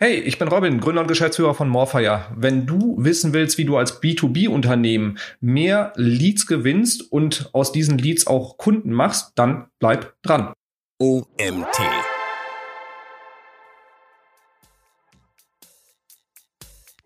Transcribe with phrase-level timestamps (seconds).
[0.00, 2.26] Hey, ich bin Robin, Gründer und Geschäftsführer von Morfire.
[2.36, 8.28] Wenn du wissen willst, wie du als B2B-Unternehmen mehr Leads gewinnst und aus diesen Leads
[8.28, 10.52] auch Kunden machst, dann bleib dran.
[11.00, 11.80] OMT.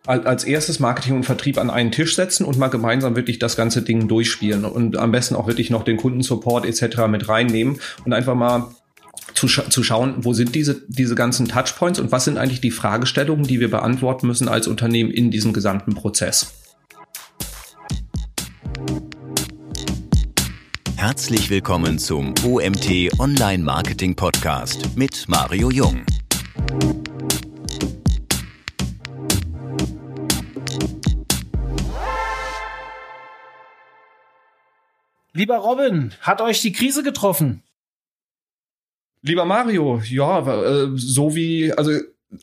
[0.05, 3.81] Als erstes Marketing und Vertrieb an einen Tisch setzen und mal gemeinsam wirklich das ganze
[3.81, 7.07] Ding durchspielen und am besten auch wirklich noch den Kundensupport etc.
[7.09, 8.75] mit reinnehmen und einfach mal
[9.35, 12.71] zu, scha zu schauen, wo sind diese, diese ganzen Touchpoints und was sind eigentlich die
[12.71, 16.55] Fragestellungen, die wir beantworten müssen als Unternehmen in diesem gesamten Prozess.
[20.97, 26.05] Herzlich willkommen zum OMT Online Marketing Podcast mit Mario Jung.
[35.35, 37.63] Lieber Robin, hat euch die Krise getroffen?
[39.23, 41.93] Lieber Mario, ja, äh, so wie, also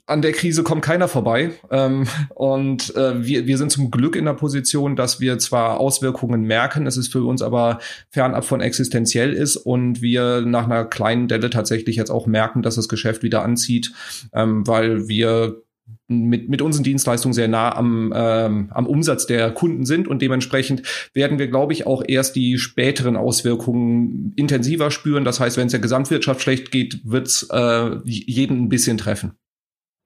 [0.06, 1.52] an der Krise kommt keiner vorbei.
[1.72, 6.44] Ähm, und äh, wir, wir sind zum Glück in der Position, dass wir zwar Auswirkungen
[6.44, 11.28] merken, es ist für uns aber fernab von existenziell ist und wir nach einer kleinen
[11.28, 13.92] Delle tatsächlich jetzt auch merken, dass das Geschäft wieder anzieht,
[14.34, 15.62] ähm, weil wir
[16.08, 20.84] mit, mit unseren Dienstleistungen sehr nah am, ähm, am Umsatz der Kunden sind und dementsprechend
[21.14, 25.24] werden wir, glaube ich, auch erst die späteren Auswirkungen intensiver spüren.
[25.24, 29.34] Das heißt, wenn es der Gesamtwirtschaft schlecht geht, wird es äh, jeden ein bisschen treffen.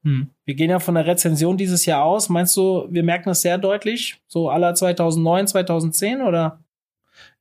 [0.04, 0.28] Hm.
[0.46, 2.28] Wir gehen ja von der Rezension dieses Jahr aus.
[2.28, 4.18] Meinst du, wir merken das sehr deutlich?
[4.28, 6.63] So aller 2009, 2010 oder?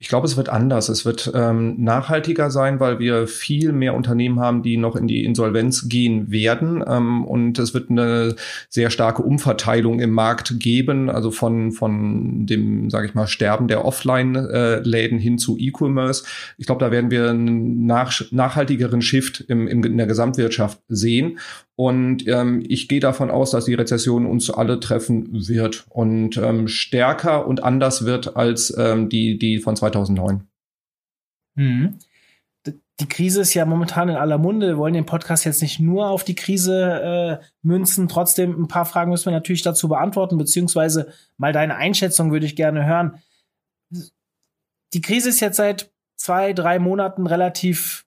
[0.02, 0.88] Ich glaube, es wird anders.
[0.88, 5.24] Es wird ähm, nachhaltiger sein, weil wir viel mehr Unternehmen haben, die noch in die
[5.24, 6.82] Insolvenz gehen werden.
[6.84, 8.34] Ähm, und es wird eine
[8.68, 13.84] sehr starke Umverteilung im Markt geben, also von, von dem, sage ich mal, Sterben der
[13.84, 16.24] Offline-Läden hin zu E-Commerce.
[16.58, 21.38] Ich glaube, da werden wir einen nach, nachhaltigeren Shift im, im, in der Gesamtwirtschaft sehen.
[21.74, 26.68] Und ähm, ich gehe davon aus, dass die Rezession uns alle treffen wird und ähm,
[26.68, 30.46] stärker und anders wird als ähm, die, die von 2009.
[31.54, 31.98] Mhm.
[33.00, 34.68] Die Krise ist ja momentan in aller Munde.
[34.68, 38.06] Wir wollen den Podcast jetzt nicht nur auf die Krise äh, münzen.
[38.06, 42.54] Trotzdem, ein paar Fragen müssen wir natürlich dazu beantworten, beziehungsweise mal deine Einschätzung würde ich
[42.54, 43.18] gerne hören.
[44.92, 48.04] Die Krise ist jetzt seit zwei, drei Monaten relativ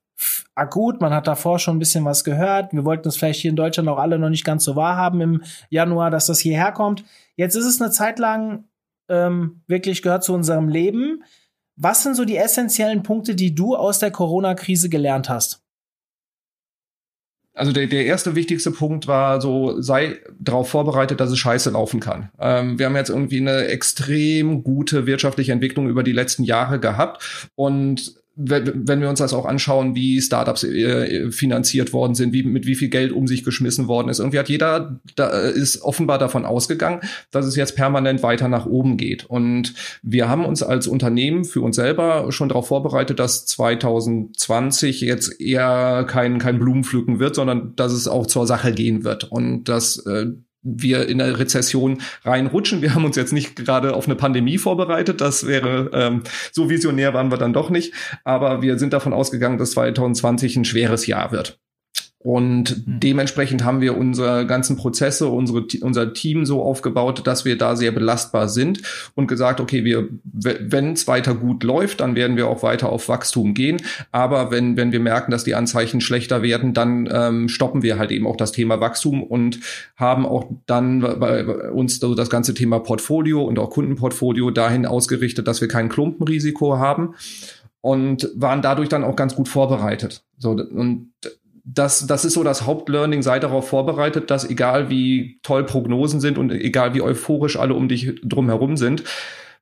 [0.56, 1.00] akut.
[1.00, 2.72] Man hat davor schon ein bisschen was gehört.
[2.72, 5.42] Wir wollten es vielleicht hier in Deutschland auch alle noch nicht ganz so wahrhaben im
[5.70, 7.04] Januar, dass das hierher kommt.
[7.36, 8.64] Jetzt ist es eine Zeit lang
[9.08, 11.22] ähm, wirklich gehört zu unserem Leben.
[11.76, 15.62] Was sind so die essentiellen Punkte, die du aus der Corona-Krise gelernt hast?
[17.52, 22.00] Also der, der erste wichtigste Punkt war so, sei darauf vorbereitet, dass es scheiße laufen
[22.00, 22.30] kann.
[22.38, 27.48] Ähm, wir haben jetzt irgendwie eine extrem gute wirtschaftliche Entwicklung über die letzten Jahre gehabt
[27.54, 32.66] und wenn wir uns das auch anschauen, wie Startups äh, finanziert worden sind, wie mit
[32.66, 34.18] wie viel Geld um sich geschmissen worden ist.
[34.18, 38.98] Irgendwie hat jeder, da ist offenbar davon ausgegangen, dass es jetzt permanent weiter nach oben
[38.98, 39.24] geht.
[39.24, 45.40] Und wir haben uns als Unternehmen für uns selber schon darauf vorbereitet, dass 2020 jetzt
[45.40, 49.24] eher kein, kein Blumenpflücken wird, sondern dass es auch zur Sache gehen wird.
[49.24, 50.26] Und dass äh,
[50.66, 52.82] wir in der Rezession reinrutschen.
[52.82, 55.20] Wir haben uns jetzt nicht gerade auf eine Pandemie vorbereitet.
[55.20, 56.22] Das wäre ähm,
[56.52, 57.94] so visionär waren wir dann doch nicht.
[58.24, 61.60] Aber wir sind davon ausgegangen, dass 2020 ein schweres Jahr wird.
[62.26, 62.98] Und mhm.
[62.98, 67.92] dementsprechend haben wir unsere ganzen Prozesse, unsere, unser Team so aufgebaut, dass wir da sehr
[67.92, 68.82] belastbar sind
[69.14, 73.08] und gesagt, okay, wir, wenn es weiter gut läuft, dann werden wir auch weiter auf
[73.08, 73.80] Wachstum gehen.
[74.10, 78.10] Aber wenn, wenn wir merken, dass die Anzeichen schlechter werden, dann ähm, stoppen wir halt
[78.10, 79.60] eben auch das Thema Wachstum und
[79.94, 85.46] haben auch dann bei uns so das ganze Thema Portfolio und auch Kundenportfolio dahin ausgerichtet,
[85.46, 87.14] dass wir kein Klumpenrisiko haben
[87.82, 90.24] und waren dadurch dann auch ganz gut vorbereitet.
[90.38, 91.12] So, und
[91.68, 96.38] das, das ist so das Hauptlearning, sei darauf vorbereitet, dass egal wie toll Prognosen sind
[96.38, 99.02] und egal wie euphorisch alle um dich drum herum sind,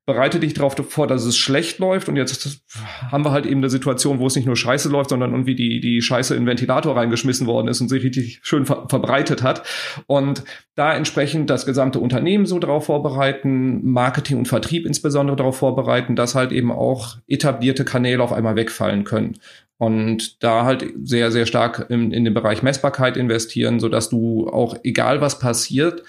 [0.07, 2.11] bereite dich darauf vor, dass es schlecht läuft.
[2.11, 2.63] Und jetzt
[3.11, 5.81] haben wir halt eben eine Situation, wo es nicht nur scheiße läuft, sondern irgendwie die,
[5.81, 9.63] die Scheiße in den Ventilator reingeschmissen worden ist und sich richtig schön ver verbreitet hat.
[10.07, 10.45] Und
[10.75, 16.35] da entsprechend das gesamte Unternehmen so darauf vorbereiten, Marketing und Vertrieb insbesondere darauf vorbereiten, dass
[16.35, 19.39] halt eben auch etablierte Kanäle auf einmal wegfallen können.
[19.79, 24.49] Und da halt sehr, sehr stark in, in den Bereich Messbarkeit investieren, so dass du
[24.49, 26.05] auch, egal was passiert,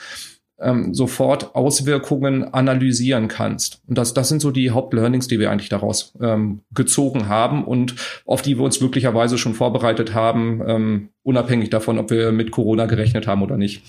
[0.59, 3.81] ähm, sofort Auswirkungen analysieren kannst.
[3.87, 7.95] Und das, das sind so die Hauptlearnings, die wir eigentlich daraus ähm, gezogen haben und
[8.25, 12.85] auf die wir uns glücklicherweise schon vorbereitet haben, ähm, unabhängig davon, ob wir mit Corona
[12.85, 13.83] gerechnet haben oder nicht.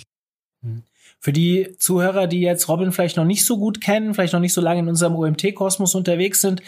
[0.63, 0.83] Mhm.
[1.19, 4.53] Für die Zuhörer, die jetzt Robin vielleicht noch nicht so gut kennen, vielleicht noch nicht
[4.53, 6.63] so lange in unserem OMT-Kosmos unterwegs sind,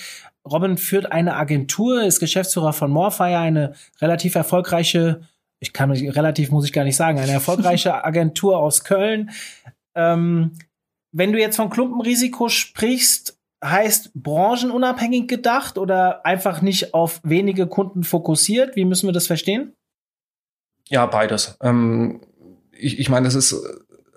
[0.51, 5.21] Robin führt eine Agentur, ist Geschäftsführer von Morfire, eine relativ erfolgreiche
[5.61, 9.31] ich kann mich relativ, muss ich gar nicht sagen, eine erfolgreiche Agentur aus Köln.
[9.95, 10.53] Ähm,
[11.13, 18.05] wenn du jetzt von Klumpenrisiko sprichst, heißt branchenunabhängig gedacht oder einfach nicht auf wenige Kunden
[18.05, 18.77] fokussiert?
[18.77, 19.73] Wie müssen wir das verstehen?
[20.87, 21.57] Ja, beides.
[21.61, 22.21] Ähm,
[22.71, 23.57] ich, ich meine, es ist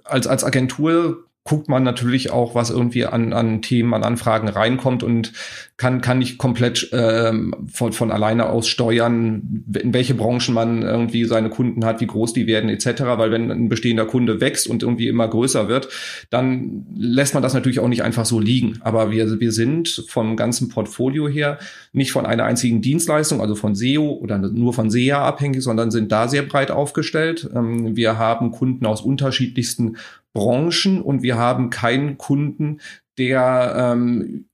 [0.03, 5.01] als, als Agentur guckt man natürlich auch, was irgendwie an, an Themen, an Anfragen reinkommt
[5.01, 5.33] und
[5.75, 11.25] kann, kann nicht komplett ähm, von, von alleine aus steuern, in welche Branchen man irgendwie
[11.25, 13.01] seine Kunden hat, wie groß die werden etc.
[13.17, 15.89] Weil wenn ein bestehender Kunde wächst und irgendwie immer größer wird,
[16.29, 18.77] dann lässt man das natürlich auch nicht einfach so liegen.
[18.81, 21.57] Aber wir, wir sind vom ganzen Portfolio her
[21.91, 26.11] nicht von einer einzigen Dienstleistung, also von SEO oder nur von SEA abhängig, sondern sind
[26.11, 27.49] da sehr breit aufgestellt.
[27.55, 29.97] Ähm, wir haben Kunden aus unterschiedlichsten
[30.33, 32.79] Branchen und wir haben keinen Kunden,
[33.17, 34.45] der ähm,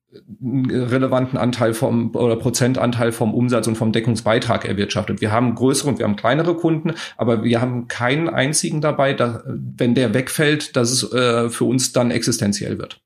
[0.41, 5.21] einen relevanten Anteil vom oder Prozentanteil vom Umsatz und vom Deckungsbeitrag erwirtschaftet.
[5.21, 9.43] Wir haben größere und wir haben kleinere Kunden, aber wir haben keinen einzigen dabei, dass,
[9.45, 13.01] wenn der wegfällt, dass es äh, für uns dann existenziell wird.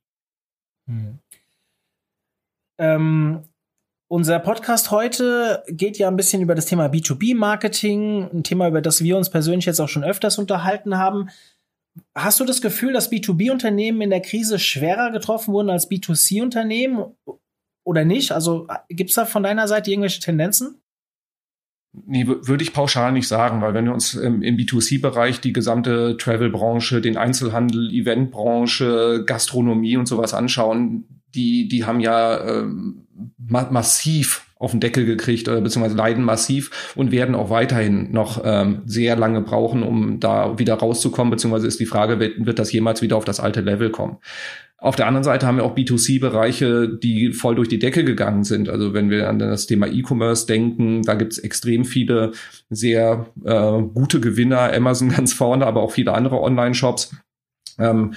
[0.87, 1.19] Hm.
[2.79, 3.43] Ähm,
[4.07, 9.03] unser Podcast heute geht ja ein bisschen über das Thema B2B-Marketing, ein Thema, über das
[9.03, 11.29] wir uns persönlich jetzt auch schon öfters unterhalten haben.
[12.15, 17.15] Hast du das Gefühl, dass B2B-Unternehmen in der Krise schwerer getroffen wurden als B2C-Unternehmen
[17.83, 18.31] oder nicht?
[18.31, 20.81] Also gibt es da von deiner Seite irgendwelche Tendenzen?
[21.93, 26.15] Nee, würde ich pauschal nicht sagen, weil wenn wir uns im, im B2C-Bereich die gesamte
[26.15, 33.07] Travel-Branche, den Einzelhandel, Event-Branche, Gastronomie und sowas anschauen, die, die haben ja ähm,
[33.37, 38.41] ma massiv auf den Deckel gekriegt oder beziehungsweise leiden massiv und werden auch weiterhin noch
[38.45, 42.71] ähm, sehr lange brauchen, um da wieder rauszukommen, beziehungsweise ist die Frage, wird, wird das
[42.71, 44.17] jemals wieder auf das alte Level kommen?
[44.77, 48.67] Auf der anderen Seite haben wir auch B2C-Bereiche, die voll durch die Decke gegangen sind.
[48.67, 52.31] Also wenn wir an das Thema E-Commerce denken, da gibt es extrem viele
[52.69, 57.15] sehr äh, gute Gewinner, Amazon ganz vorne, aber auch viele andere Online-Shops.
[57.77, 58.13] Ähm,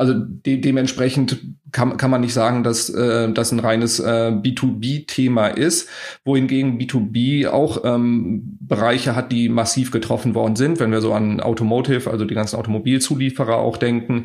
[0.00, 1.42] also de dementsprechend
[1.72, 5.90] kann, kann man nicht sagen, dass äh, das ein reines äh, B2B-Thema ist,
[6.24, 11.40] wohingegen B2B auch ähm, Bereiche hat, die massiv getroffen worden sind, wenn wir so an
[11.40, 14.24] Automotive, also die ganzen Automobilzulieferer auch denken.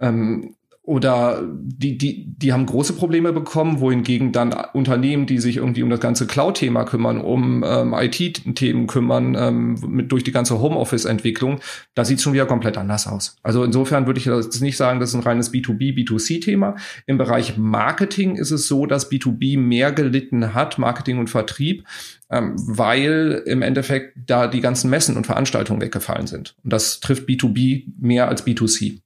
[0.00, 0.54] Ähm,
[0.88, 5.90] oder die, die, die haben große Probleme bekommen, wohingegen dann Unternehmen, die sich irgendwie um
[5.90, 11.60] das ganze Cloud-Thema kümmern, um ähm, IT-Themen kümmern, ähm, mit, durch die ganze Homeoffice-Entwicklung,
[11.94, 13.36] da sieht es schon wieder komplett anders aus.
[13.42, 16.76] Also insofern würde ich das nicht sagen, das ist ein reines B2B, B2C-Thema.
[17.04, 21.84] Im Bereich Marketing ist es so, dass B2B mehr gelitten hat, Marketing und Vertrieb,
[22.30, 26.54] ähm, weil im Endeffekt da die ganzen Messen und Veranstaltungen weggefallen sind.
[26.64, 29.00] Und das trifft B2B mehr als B2C.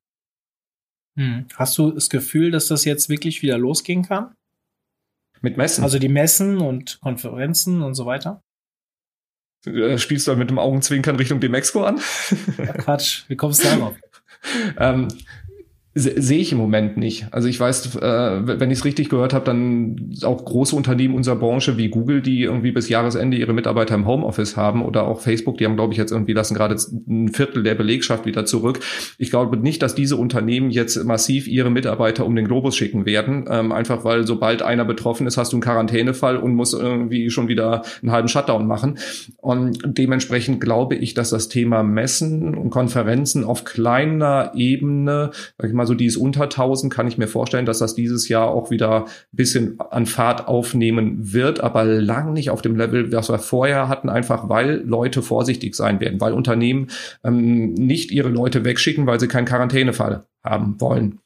[1.16, 1.46] Hm.
[1.54, 4.34] Hast du das Gefühl, dass das jetzt wirklich wieder losgehen kann?
[5.40, 5.84] Mit Messen?
[5.84, 8.42] Also die Messen und Konferenzen und so weiter?
[9.66, 12.00] Äh, spielst du dann mit dem Augenzwinkern Richtung Demexco an?
[12.58, 13.96] Ja, Quatsch, wie kommst du darauf?
[14.78, 15.08] ähm,
[15.94, 17.26] sehe ich im Moment nicht.
[17.32, 21.36] Also ich weiß, äh, wenn ich es richtig gehört habe, dann auch große Unternehmen unserer
[21.36, 25.58] Branche wie Google, die irgendwie bis Jahresende ihre Mitarbeiter im Homeoffice haben oder auch Facebook,
[25.58, 28.80] die haben, glaube ich, jetzt irgendwie lassen gerade ein Viertel der Belegschaft wieder zurück.
[29.18, 33.44] Ich glaube nicht, dass diese Unternehmen jetzt massiv ihre Mitarbeiter um den Globus schicken werden,
[33.50, 37.48] ähm, einfach weil sobald einer betroffen ist, hast du einen Quarantänefall und musst irgendwie schon
[37.48, 38.96] wieder einen halben Shutdown machen.
[39.36, 45.74] Und dementsprechend glaube ich, dass das Thema Messen und Konferenzen auf kleiner Ebene, sag ich
[45.74, 48.70] mal, mal so dieses unter 1000 kann ich mir vorstellen, dass das dieses Jahr auch
[48.70, 53.38] wieder ein bisschen an Fahrt aufnehmen wird, aber lang nicht auf dem Level, was wir
[53.38, 56.88] vorher hatten, einfach weil Leute vorsichtig sein werden, weil Unternehmen
[57.24, 61.18] ähm, nicht ihre Leute wegschicken, weil sie keinen Quarantänefall haben wollen.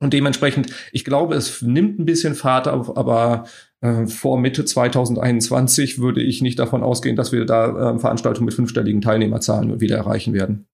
[0.00, 3.46] Und dementsprechend, ich glaube, es nimmt ein bisschen Fahrt auf, aber
[3.80, 8.54] äh, vor Mitte 2021 würde ich nicht davon ausgehen, dass wir da äh, Veranstaltungen mit
[8.54, 10.66] fünfstelligen Teilnehmerzahlen wieder erreichen werden.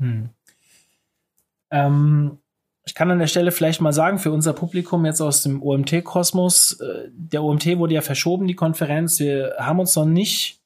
[0.00, 0.30] Hm.
[1.70, 2.38] Ähm,
[2.86, 6.80] ich kann an der Stelle vielleicht mal sagen, für unser Publikum jetzt aus dem OMT-Kosmos,
[6.80, 9.18] äh, der OMT wurde ja verschoben, die Konferenz.
[9.18, 10.60] Wir haben uns noch nicht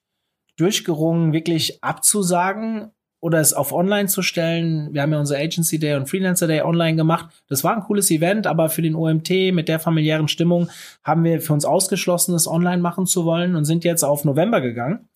[0.57, 4.93] durchgerungen, wirklich abzusagen oder es auf online zu stellen.
[4.93, 7.29] Wir haben ja unser Agency Day und Freelancer Day online gemacht.
[7.49, 10.69] Das war ein cooles Event, aber für den OMT mit der familiären Stimmung
[11.05, 14.61] haben wir für uns ausgeschlossen, es online machen zu wollen und sind jetzt auf November
[14.61, 15.09] gegangen.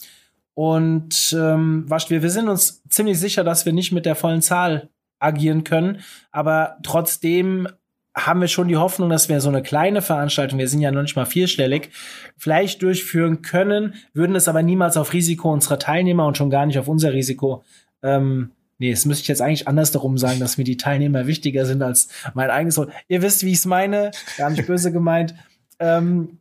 [0.55, 4.89] Und ähm, wir, wir sind uns ziemlich sicher, dass wir nicht mit der vollen Zahl
[5.23, 6.01] agieren können.
[6.31, 7.69] Aber trotzdem
[8.15, 11.03] haben wir schon die Hoffnung, dass wir so eine kleine Veranstaltung, wir sind ja noch
[11.03, 11.91] nicht mal vierstellig,
[12.37, 16.79] vielleicht durchführen können, würden es aber niemals auf Risiko unserer Teilnehmer und schon gar nicht
[16.79, 17.65] auf unser Risiko.
[18.03, 21.65] Ähm, nee, es müsste ich jetzt eigentlich anders darum sagen, dass mir die Teilnehmer wichtiger
[21.65, 22.79] sind als mein eigenes.
[23.09, 25.35] Ihr wisst, wie ich es meine, gar nicht böse gemeint.
[25.79, 26.39] Ähm,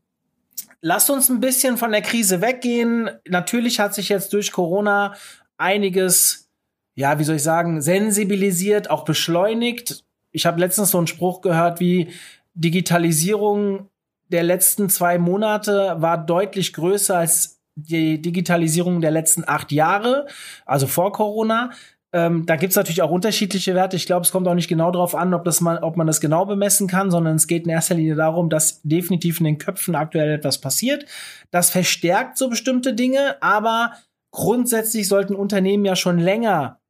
[0.82, 3.10] lasst uns ein bisschen von der Krise weggehen.
[3.30, 5.16] Natürlich hat sich jetzt durch Corona
[5.58, 6.51] einiges,
[6.96, 10.04] ja, wie soll ich sagen, sensibilisiert, auch beschleunigt.
[10.32, 12.10] Ich habe letztens so einen Spruch gehört wie
[12.54, 13.90] Digitalisierung
[14.32, 20.28] der letzten zwei Monate war deutlich größer als die Digitalisierung der letzten acht Jahre,
[20.66, 21.72] also vor Corona.
[22.14, 23.96] Ähm, da gibt's natürlich auch unterschiedliche Werte.
[23.96, 26.20] Ich glaube, es kommt auch nicht genau darauf an, ob, das man, ob man das
[26.20, 29.96] genau bemessen kann, sondern es geht in erster Linie darum, dass definitiv in den Köpfen
[29.96, 31.06] aktuell etwas passiert.
[31.52, 33.94] Das verstärkt so bestimmte Dinge, aber
[34.32, 36.81] grundsätzlich sollten Unternehmen ja schon länger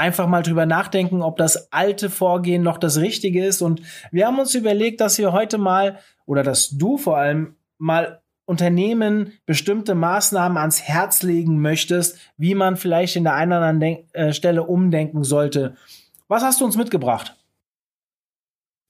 [0.00, 3.60] einfach mal drüber nachdenken, ob das alte Vorgehen noch das Richtige ist.
[3.60, 8.20] Und wir haben uns überlegt, dass wir heute mal, oder dass du vor allem mal
[8.46, 13.80] Unternehmen bestimmte Maßnahmen ans Herz legen möchtest, wie man vielleicht in der einen oder anderen
[13.80, 15.76] Denk äh, Stelle umdenken sollte.
[16.26, 17.36] Was hast du uns mitgebracht?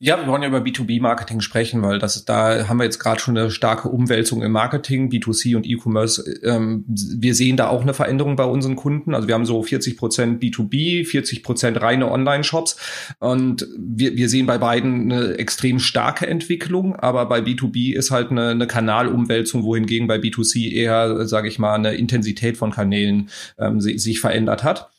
[0.03, 3.37] Ja, wir wollen ja über B2B-Marketing sprechen, weil das da haben wir jetzt gerade schon
[3.37, 6.25] eine starke Umwälzung im Marketing, B2C und E-Commerce.
[6.43, 9.15] Ähm, wir sehen da auch eine Veränderung bei unseren Kunden.
[9.15, 12.79] Also wir haben so 40 Prozent B2B, 40 Prozent reine Online-Shops
[13.19, 18.31] und wir, wir sehen bei beiden eine extrem starke Entwicklung, aber bei B2B ist halt
[18.31, 23.29] eine, eine Kanalumwälzung, wohingegen bei B2C eher, sage ich mal, eine Intensität von Kanälen
[23.59, 24.90] ähm, sich verändert hat.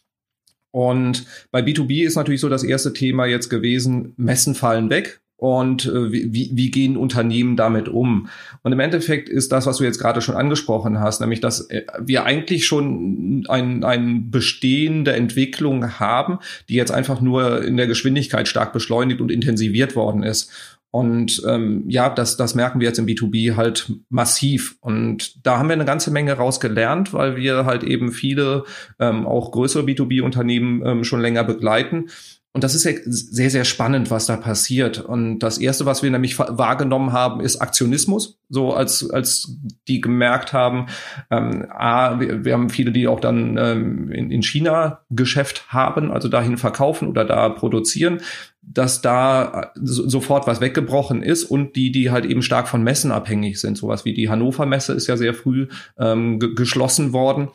[0.71, 5.21] Und bei B2B ist natürlich so das erste Thema jetzt gewesen, Messen fallen weg.
[5.41, 8.29] Und äh, wie, wie gehen Unternehmen damit um?
[8.61, 11.81] Und im Endeffekt ist das, was du jetzt gerade schon angesprochen hast, nämlich, dass äh,
[11.99, 16.37] wir eigentlich schon ein, ein bestehende Entwicklung haben,
[16.69, 20.79] die jetzt einfach nur in der Geschwindigkeit stark beschleunigt und intensiviert worden ist.
[20.91, 24.75] Und ähm, ja, das, das merken wir jetzt im B2B halt massiv.
[24.81, 28.65] Und da haben wir eine ganze Menge rausgelernt, weil wir halt eben viele
[28.99, 32.09] ähm, auch größere B2B-Unternehmen ähm, schon länger begleiten.
[32.53, 34.99] Und das ist ja sehr, sehr spannend, was da passiert.
[34.99, 38.39] Und das erste, was wir nämlich wahrgenommen haben, ist Aktionismus.
[38.49, 39.55] So als, als
[39.87, 40.87] die gemerkt haben,
[41.29, 46.11] ähm, A, wir, wir haben viele, die auch dann ähm, in, in China Geschäft haben,
[46.11, 48.19] also dahin verkaufen oder da produzieren
[48.61, 53.11] dass da so, sofort was weggebrochen ist und die, die halt eben stark von Messen
[53.11, 53.77] abhängig sind.
[53.77, 57.49] Sowas wie die Hannover Messe ist ja sehr früh ähm, geschlossen worden.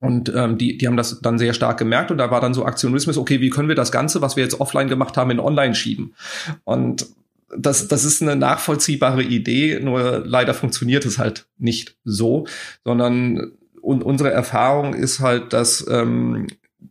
[0.00, 2.64] Und ähm, die, die haben das dann sehr stark gemerkt und da war dann so
[2.64, 5.74] Aktionismus, okay, wie können wir das Ganze, was wir jetzt offline gemacht haben, in online
[5.74, 6.14] schieben?
[6.62, 7.06] Und
[7.56, 12.46] das, das ist eine nachvollziehbare Idee, nur leider funktioniert es halt nicht so,
[12.84, 16.46] sondern und unsere Erfahrung ist halt, dass ähm,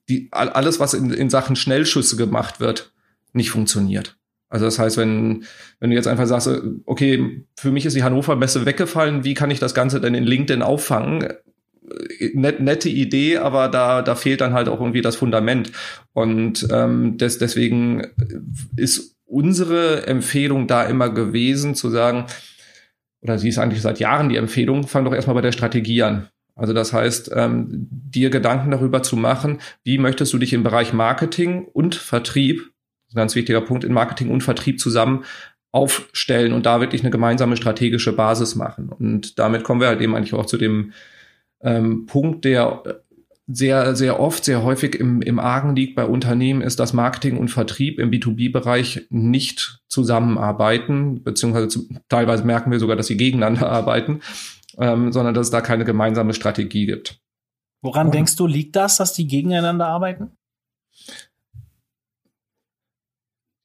[0.10, 2.92] die, alles, was in, in Sachen Schnellschüsse gemacht wird,
[3.34, 4.18] nicht funktioniert.
[4.50, 5.44] Also das heißt, wenn,
[5.80, 6.50] wenn du jetzt einfach sagst,
[6.86, 10.24] okay, für mich ist die Hannover Messe weggefallen, wie kann ich das Ganze denn in
[10.24, 11.28] LinkedIn auffangen?
[12.34, 15.72] Net, nette Idee, aber da, da fehlt dann halt auch irgendwie das Fundament.
[16.14, 18.08] Und ähm, des, deswegen
[18.76, 22.26] ist unsere Empfehlung da immer gewesen, zu sagen,
[23.22, 26.28] oder sie ist eigentlich seit Jahren die Empfehlung, fang doch erstmal bei der Strategie an.
[26.56, 30.94] Also das heißt, ähm, dir Gedanken darüber zu machen, wie möchtest du dich im Bereich
[30.94, 32.72] Marketing und Vertrieb
[33.12, 35.24] ein ganz wichtiger Punkt in Marketing und Vertrieb zusammen
[35.72, 38.90] aufstellen und da wirklich eine gemeinsame strategische Basis machen.
[38.90, 40.94] Und damit kommen wir halt eben eigentlich auch zu dem
[41.62, 42.84] ähm, Punkt, der
[43.48, 47.48] sehr, sehr oft, sehr häufig im, im Argen liegt bei Unternehmen, ist, dass Marketing und
[47.48, 54.22] Vertrieb im B2B-Bereich nicht zusammenarbeiten, beziehungsweise zu, teilweise merken wir sogar, dass sie gegeneinander arbeiten,
[54.78, 57.22] ähm, sondern dass es da keine gemeinsame Strategie gibt.
[57.82, 60.37] Woran und, denkst du, liegt das, dass die gegeneinander arbeiten?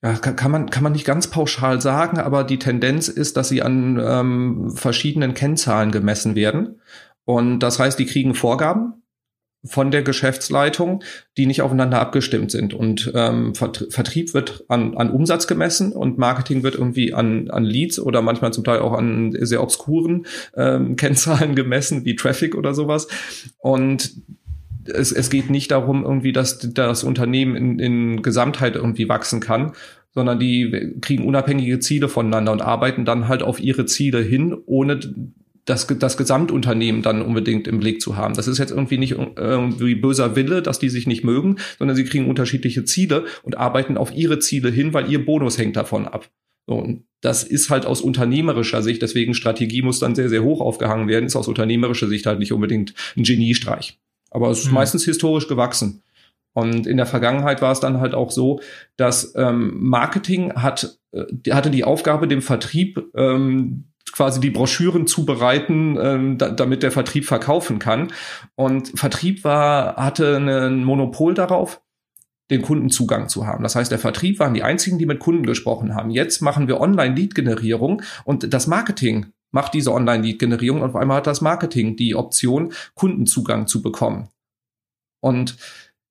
[0.02, 3.49] Ja, kann, kann, man, kann man nicht ganz pauschal sagen, aber die Tendenz ist, dass
[3.49, 6.80] sie an ähm, verschiedenen Kennzahlen gemessen werden.
[7.25, 8.94] Und das heißt, die kriegen Vorgaben
[9.64, 11.04] von der Geschäftsleitung,
[11.37, 12.75] die nicht aufeinander abgestimmt sind.
[12.75, 18.00] Und ähm, Vertrieb wird an, an Umsatz gemessen und Marketing wird irgendwie an, an Leads
[18.00, 23.06] oder manchmal zum Teil auch an sehr obskuren ähm, Kennzahlen gemessen, wie Traffic oder sowas.
[23.59, 24.16] Und
[24.85, 29.73] es, es geht nicht darum, irgendwie, dass das Unternehmen in, in Gesamtheit irgendwie wachsen kann,
[30.15, 35.01] sondern die kriegen unabhängige Ziele voneinander und arbeiten dann halt auf ihre Ziele hin, ohne
[35.65, 38.35] das, das Gesamtunternehmen dann unbedingt im Blick zu haben.
[38.35, 42.05] Das ist jetzt irgendwie nicht irgendwie böser Wille, dass die sich nicht mögen, sondern sie
[42.05, 46.29] kriegen unterschiedliche Ziele und arbeiten auf ihre Ziele hin, weil ihr Bonus hängt davon ab.
[46.67, 50.61] So, und das ist halt aus unternehmerischer Sicht, deswegen Strategie muss dann sehr, sehr hoch
[50.61, 53.99] aufgehangen werden, ist aus unternehmerischer Sicht halt nicht unbedingt ein Geniestreich.
[54.33, 54.75] Aber es ist mhm.
[54.75, 56.03] meistens historisch gewachsen.
[56.55, 58.61] Und in der Vergangenheit war es dann halt auch so,
[58.97, 65.97] dass ähm, Marketing hat, äh, hatte die Aufgabe, dem Vertrieb ähm, quasi die Broschüren zubereiten,
[66.01, 68.12] ähm, da, damit der Vertrieb verkaufen kann.
[68.55, 71.81] Und Vertrieb war, hatte ein Monopol darauf,
[72.51, 73.62] den Kundenzugang zu haben.
[73.62, 76.11] Das heißt, der Vertrieb waren die einzigen, die mit Kunden gesprochen haben.
[76.11, 81.40] Jetzt machen wir Online-Lead-Generierung und das Marketing macht diese Online-Lead-Generierung und auf einmal hat das
[81.40, 84.28] Marketing die Option, Kundenzugang zu bekommen.
[85.21, 85.56] Und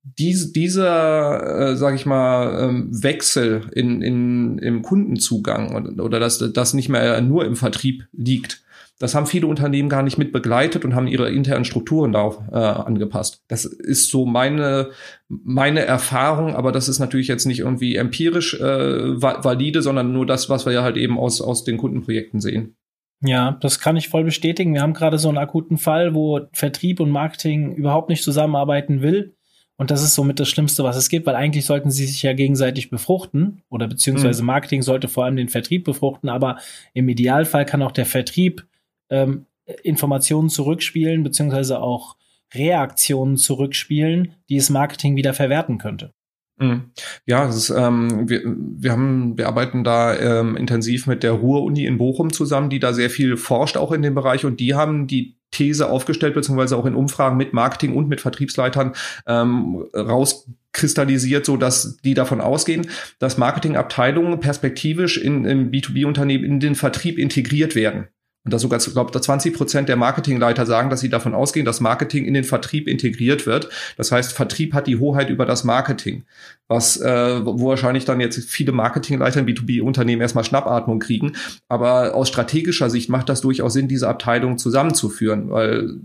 [0.03, 6.39] dies, dieser, äh, sage ich mal, ähm, Wechsel in, in, im Kundenzugang oder, oder dass
[6.53, 8.63] das nicht mehr nur im Vertrieb liegt,
[9.01, 12.55] das haben viele Unternehmen gar nicht mit begleitet und haben ihre internen Strukturen darauf äh,
[12.55, 13.41] angepasst.
[13.47, 14.91] Das ist so meine,
[15.27, 20.49] meine Erfahrung, aber das ist natürlich jetzt nicht irgendwie empirisch äh, valide, sondern nur das,
[20.49, 22.75] was wir ja halt eben aus, aus den Kundenprojekten sehen.
[23.23, 24.73] Ja, das kann ich voll bestätigen.
[24.73, 29.35] Wir haben gerade so einen akuten Fall, wo Vertrieb und Marketing überhaupt nicht zusammenarbeiten will.
[29.77, 32.33] Und das ist somit das Schlimmste, was es gibt, weil eigentlich sollten sie sich ja
[32.33, 34.47] gegenseitig befruchten oder beziehungsweise mhm.
[34.47, 36.59] Marketing sollte vor allem den Vertrieb befruchten, aber
[36.93, 38.67] im Idealfall kann auch der Vertrieb
[39.09, 39.47] ähm,
[39.83, 42.15] Informationen zurückspielen, beziehungsweise auch
[42.53, 46.13] Reaktionen zurückspielen, die es Marketing wieder verwerten könnte.
[46.61, 46.91] Mhm.
[47.25, 51.97] Ja, ist, ähm, wir, wir haben, wir arbeiten da ähm, intensiv mit der Ruhr-Uni in
[51.97, 55.37] Bochum zusammen, die da sehr viel forscht auch in dem Bereich und die haben die
[55.49, 58.93] These aufgestellt, beziehungsweise auch in Umfragen mit Marketing und mit Vertriebsleitern
[59.27, 62.87] ähm, rauskristallisiert, so dass die davon ausgehen,
[63.19, 68.07] dass Marketingabteilungen perspektivisch in, in B2B-Unternehmen in den Vertrieb integriert werden.
[68.43, 71.79] Und da sogar, glaube ich, 20 Prozent der Marketingleiter sagen, dass sie davon ausgehen, dass
[71.79, 73.69] Marketing in den Vertrieb integriert wird.
[73.97, 76.23] Das heißt, Vertrieb hat die Hoheit über das Marketing,
[76.67, 81.33] was äh, wo wahrscheinlich dann jetzt viele Marketingleiter in B2B-Unternehmen erstmal Schnappatmung kriegen.
[81.67, 85.99] Aber aus strategischer Sicht macht das durchaus Sinn, diese Abteilung zusammenzuführen, weil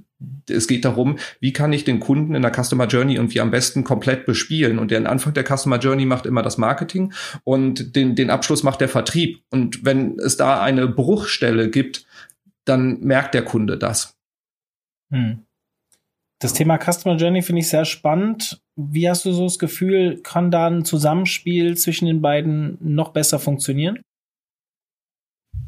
[0.48, 3.84] es geht darum, wie kann ich den Kunden in der Customer Journey irgendwie am besten
[3.84, 4.78] komplett bespielen.
[4.78, 7.12] Und der Anfang der Customer Journey macht immer das Marketing
[7.44, 9.40] und den, den Abschluss macht der Vertrieb.
[9.50, 12.06] Und wenn es da eine Bruchstelle gibt,
[12.66, 14.14] dann merkt der Kunde das.
[15.10, 15.46] Hm.
[16.38, 18.60] Das Thema Customer Journey finde ich sehr spannend.
[18.76, 23.38] Wie hast du so das Gefühl, kann da ein Zusammenspiel zwischen den beiden noch besser
[23.38, 24.02] funktionieren?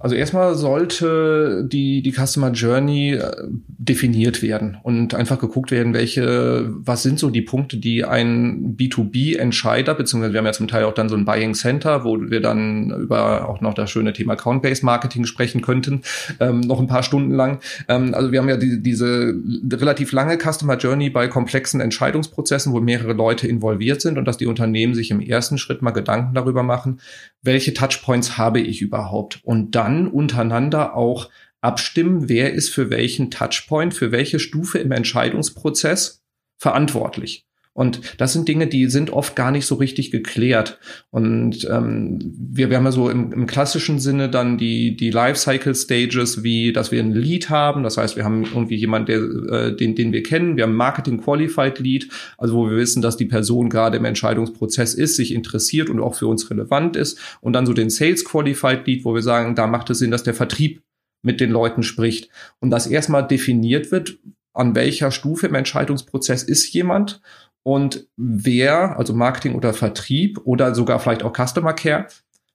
[0.00, 6.69] Also erstmal sollte die, die Customer Journey äh, definiert werden und einfach geguckt werden, welche,
[6.71, 10.95] was sind so die Punkte, die ein B2B-Entscheider, beziehungsweise wir haben ja zum Teil auch
[10.95, 14.85] dann so ein Buying Center, wo wir dann über auch noch das schöne Thema Account-Based
[14.85, 16.03] Marketing sprechen könnten,
[16.38, 17.59] ähm, noch ein paar Stunden lang.
[17.88, 19.35] Ähm, also wir haben ja die, diese
[19.72, 24.46] relativ lange Customer Journey bei komplexen Entscheidungsprozessen, wo mehrere Leute involviert sind und dass die
[24.46, 27.01] Unternehmen sich im ersten Schritt mal Gedanken darüber machen,
[27.42, 33.94] welche Touchpoints habe ich überhaupt und dann untereinander auch abstimmen, wer ist für welchen Touchpoint,
[33.94, 36.22] für welche Stufe im Entscheidungsprozess
[36.57, 37.47] verantwortlich.
[37.72, 40.78] Und das sind Dinge, die sind oft gar nicht so richtig geklärt.
[41.11, 45.74] Und ähm, wir, wir haben ja so im, im klassischen Sinne dann die, die Lifecycle
[45.74, 47.83] Stages, wie dass wir ein Lead haben.
[47.85, 49.20] Das heißt, wir haben irgendwie jemanden, der,
[49.68, 50.57] äh, den, den wir kennen.
[50.57, 54.94] Wir haben Marketing Qualified Lead, also wo wir wissen, dass die Person gerade im Entscheidungsprozess
[54.94, 57.18] ist, sich interessiert und auch für uns relevant ist.
[57.40, 60.24] Und dann so den Sales Qualified Lead, wo wir sagen, da macht es Sinn, dass
[60.24, 60.83] der Vertrieb
[61.22, 62.31] mit den Leuten spricht.
[62.61, 64.18] Und das erstmal definiert wird,
[64.54, 67.20] an welcher Stufe im Entscheidungsprozess ist jemand
[67.62, 72.07] und wer, also Marketing oder Vertrieb oder sogar vielleicht auch Customer Care,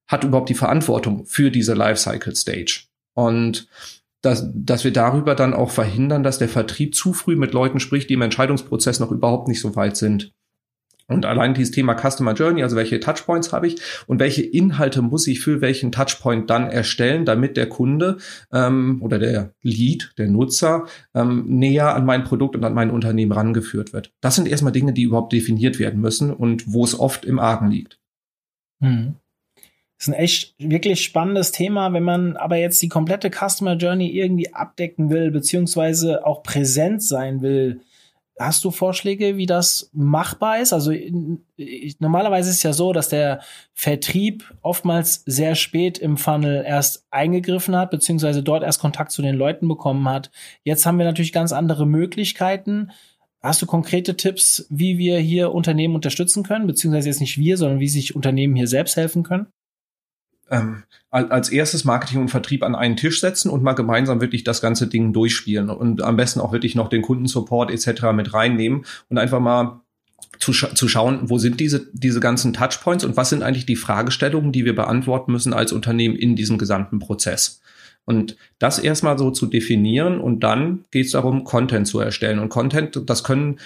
[0.07, 2.85] hat überhaupt die Verantwortung für diese Lifecycle Stage.
[3.13, 3.67] Und
[4.21, 8.09] dass, dass wir darüber dann auch verhindern, dass der Vertrieb zu früh mit Leuten spricht,
[8.09, 10.33] die im Entscheidungsprozess noch überhaupt nicht so weit sind.
[11.07, 13.75] Und allein dieses Thema Customer Journey, also welche Touchpoints habe ich
[14.07, 18.17] und welche Inhalte muss ich für welchen Touchpoint dann erstellen, damit der Kunde
[18.53, 23.33] ähm, oder der Lead, der Nutzer, ähm, näher an mein Produkt und an mein Unternehmen
[23.33, 24.11] rangeführt wird.
[24.21, 27.69] Das sind erstmal Dinge, die überhaupt definiert werden müssen und wo es oft im Argen
[27.69, 27.99] liegt.
[28.79, 29.15] Hm.
[29.97, 34.09] Das ist ein echt wirklich spannendes Thema, wenn man aber jetzt die komplette Customer Journey
[34.09, 37.81] irgendwie abdecken will, beziehungsweise auch präsent sein will
[38.39, 40.73] Hast du Vorschläge, wie das machbar ist?
[40.73, 40.91] Also
[41.99, 43.41] normalerweise ist es ja so, dass der
[43.73, 49.35] Vertrieb oftmals sehr spät im Funnel erst eingegriffen hat, beziehungsweise dort erst Kontakt zu den
[49.35, 50.31] Leuten bekommen hat.
[50.63, 52.91] Jetzt haben wir natürlich ganz andere Möglichkeiten.
[53.43, 57.79] Hast du konkrete Tipps, wie wir hier Unternehmen unterstützen können, beziehungsweise jetzt nicht wir, sondern
[57.79, 59.47] wie sich Unternehmen hier selbst helfen können?
[60.49, 64.61] Ähm, als erstes Marketing und Vertrieb an einen Tisch setzen und mal gemeinsam wirklich das
[64.61, 68.11] ganze Ding durchspielen und am besten auch wirklich noch den Kundensupport etc.
[68.13, 69.81] mit reinnehmen und einfach mal
[70.39, 73.75] zu, scha zu schauen, wo sind diese, diese ganzen Touchpoints und was sind eigentlich die
[73.75, 77.61] Fragestellungen, die wir beantworten müssen als Unternehmen in diesem gesamten Prozess.
[78.05, 82.39] Und das erstmal so zu definieren und dann geht es darum, Content zu erstellen.
[82.39, 83.59] Und Content, das können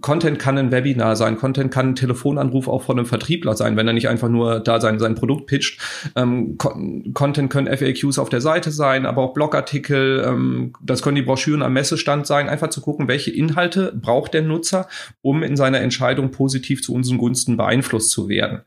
[0.00, 3.86] Content kann ein Webinar sein, Content kann ein Telefonanruf auch von einem Vertriebler sein, wenn
[3.86, 5.80] er nicht einfach nur da sein, sein Produkt pitcht.
[6.16, 11.22] Ähm, Content können FAQs auf der Seite sein, aber auch Blogartikel, ähm, das können die
[11.22, 14.88] Broschüren am Messestand sein, einfach zu gucken, welche Inhalte braucht der Nutzer,
[15.20, 18.62] um in seiner Entscheidung positiv zu unseren Gunsten beeinflusst zu werden.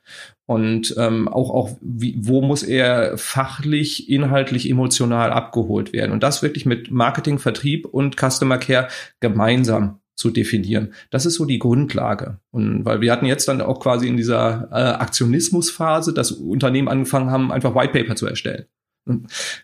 [0.46, 6.12] Und ähm, auch, auch wie, wo muss er fachlich, inhaltlich, emotional abgeholt werden.
[6.12, 10.94] Und das wirklich mit Marketing, Vertrieb und Customer Care gemeinsam zu definieren.
[11.12, 12.40] Das ist so die Grundlage.
[12.52, 17.32] Und weil wir hatten jetzt dann auch quasi in dieser äh, Aktionismusphase, dass Unternehmen angefangen
[17.32, 18.66] haben, einfach White Paper zu erstellen.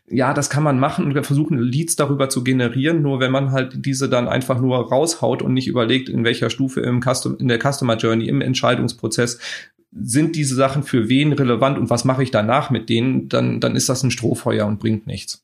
[0.08, 3.52] Ja, das kann man machen und wir versuchen Leads darüber zu generieren, nur wenn man
[3.52, 7.48] halt diese dann einfach nur raushaut und nicht überlegt, in welcher Stufe im Custom, in
[7.48, 9.40] der Customer Journey, im Entscheidungsprozess
[9.92, 13.76] sind diese Sachen für wen relevant und was mache ich danach mit denen, dann, dann
[13.76, 15.44] ist das ein Strohfeuer und bringt nichts.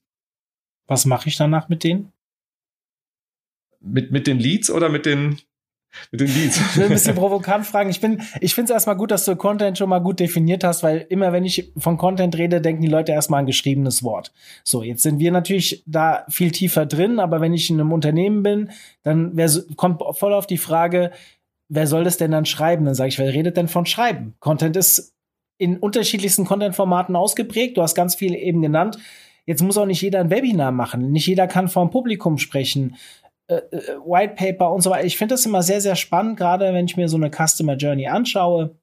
[0.86, 2.14] Was mache ich danach mit denen?
[3.90, 5.38] Mit, mit den Leads oder mit den,
[6.12, 6.60] mit den Leads?
[6.60, 7.90] Ich will ein bisschen provokant fragen.
[7.90, 8.02] Ich,
[8.42, 11.34] ich finde es erstmal gut, dass du Content schon mal gut definiert hast, weil immer
[11.34, 14.32] wenn ich von Content rede, denken die Leute erstmal an geschriebenes Wort.
[14.64, 18.44] So, jetzt sind wir natürlich da viel tiefer drin, aber wenn ich in einem Unternehmen
[18.44, 18.70] bin,
[19.04, 21.12] dann wär, kommt voll auf die Frage,
[21.70, 22.86] wer soll das denn dann schreiben?
[22.86, 24.36] Dann sage ich, wer redet denn von Schreiben?
[24.40, 25.14] Content ist
[25.58, 27.78] in unterschiedlichsten Content-Formaten ausgeprägt.
[27.78, 28.98] Du hast ganz viele eben genannt.
[29.46, 31.12] Jetzt muss auch nicht jeder ein Webinar machen.
[31.12, 32.96] Nicht jeder kann vor dem Publikum sprechen.
[33.48, 35.06] Äh, äh, White Paper und so weiter.
[35.06, 38.08] Ich finde das immer sehr, sehr spannend, gerade wenn ich mir so eine Customer Journey
[38.08, 38.76] anschaue.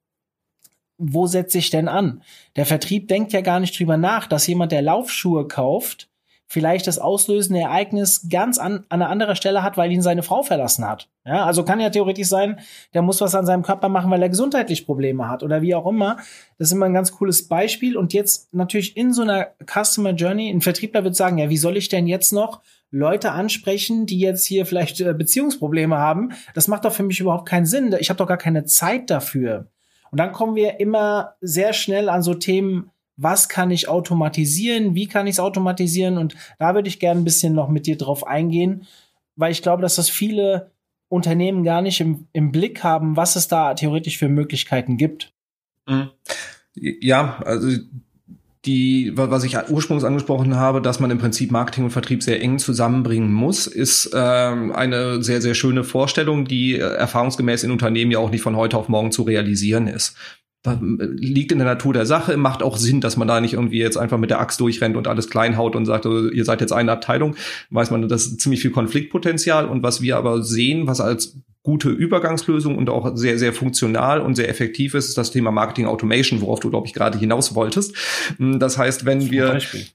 [0.96, 2.22] Wo setze ich denn an?
[2.56, 6.08] Der Vertrieb denkt ja gar nicht drüber nach, dass jemand, der Laufschuhe kauft,
[6.54, 10.44] vielleicht das auslösende Ereignis ganz an, an einer anderen Stelle hat, weil ihn seine Frau
[10.44, 11.08] verlassen hat.
[11.26, 12.60] Ja, also kann ja theoretisch sein,
[12.94, 15.84] der muss was an seinem Körper machen, weil er gesundheitlich Probleme hat oder wie auch
[15.84, 16.16] immer.
[16.58, 17.96] Das ist immer ein ganz cooles Beispiel.
[17.96, 21.76] Und jetzt natürlich in so einer Customer Journey, ein Vertriebler wird sagen, ja, wie soll
[21.76, 22.60] ich denn jetzt noch
[22.92, 26.34] Leute ansprechen, die jetzt hier vielleicht äh, Beziehungsprobleme haben?
[26.54, 27.96] Das macht doch für mich überhaupt keinen Sinn.
[27.98, 29.66] Ich habe doch gar keine Zeit dafür.
[30.12, 35.06] Und dann kommen wir immer sehr schnell an so Themen, was kann ich automatisieren, wie
[35.06, 38.26] kann ich es automatisieren und da würde ich gerne ein bisschen noch mit dir drauf
[38.26, 38.86] eingehen,
[39.36, 40.72] weil ich glaube, dass das viele
[41.08, 45.32] Unternehmen gar nicht im, im Blick haben, was es da theoretisch für Möglichkeiten gibt.
[45.86, 46.10] Mhm.
[46.74, 47.68] Ja, also
[48.64, 52.58] die, was ich ursprünglich angesprochen habe, dass man im Prinzip Marketing und Vertrieb sehr eng
[52.58, 58.18] zusammenbringen muss, ist ähm, eine sehr, sehr schöne Vorstellung, die äh, erfahrungsgemäß in Unternehmen ja
[58.18, 60.16] auch nicht von heute auf morgen zu realisieren ist
[60.80, 63.98] liegt in der Natur der Sache, macht auch Sinn, dass man da nicht irgendwie jetzt
[63.98, 66.72] einfach mit der Axt durchrennt und alles klein haut und sagt, oh, ihr seid jetzt
[66.72, 67.36] eine Abteilung,
[67.70, 71.88] weiß man, das ist ziemlich viel Konfliktpotenzial und was wir aber sehen, was als gute
[71.88, 76.40] Übergangslösung und auch sehr, sehr funktional und sehr effektiv ist, ist das Thema Marketing Automation,
[76.40, 77.94] worauf du, glaube ich, gerade hinaus wolltest.
[78.38, 79.86] Das heißt, wenn wir, Beispiel.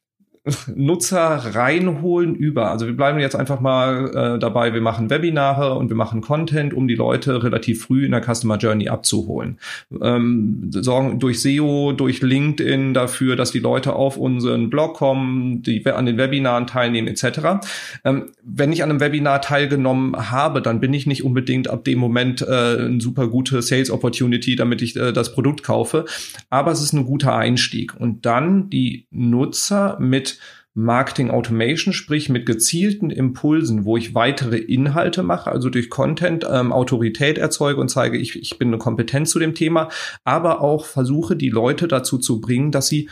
[0.75, 2.71] Nutzer reinholen über.
[2.71, 6.73] Also wir bleiben jetzt einfach mal äh, dabei, wir machen Webinare und wir machen Content,
[6.73, 9.59] um die Leute relativ früh in der Customer Journey abzuholen.
[10.01, 15.85] Ähm, sorgen durch SEO, durch LinkedIn dafür, dass die Leute auf unseren Blog kommen, die
[15.85, 17.67] an den Webinaren teilnehmen etc.
[18.03, 21.99] Ähm, wenn ich an einem Webinar teilgenommen habe, dann bin ich nicht unbedingt ab dem
[21.99, 26.05] Moment äh, eine super gute Sales Opportunity, damit ich äh, das Produkt kaufe.
[26.49, 27.95] Aber es ist ein guter Einstieg.
[27.99, 30.38] Und dann die Nutzer mit
[30.79, 36.71] Marketing Automation, sprich mit gezielten Impulsen, wo ich weitere Inhalte mache, also durch Content ähm,
[36.71, 39.89] Autorität erzeuge und zeige, ich, ich bin eine Kompetenz zu dem Thema,
[40.23, 43.09] aber auch versuche, die Leute dazu zu bringen, dass sie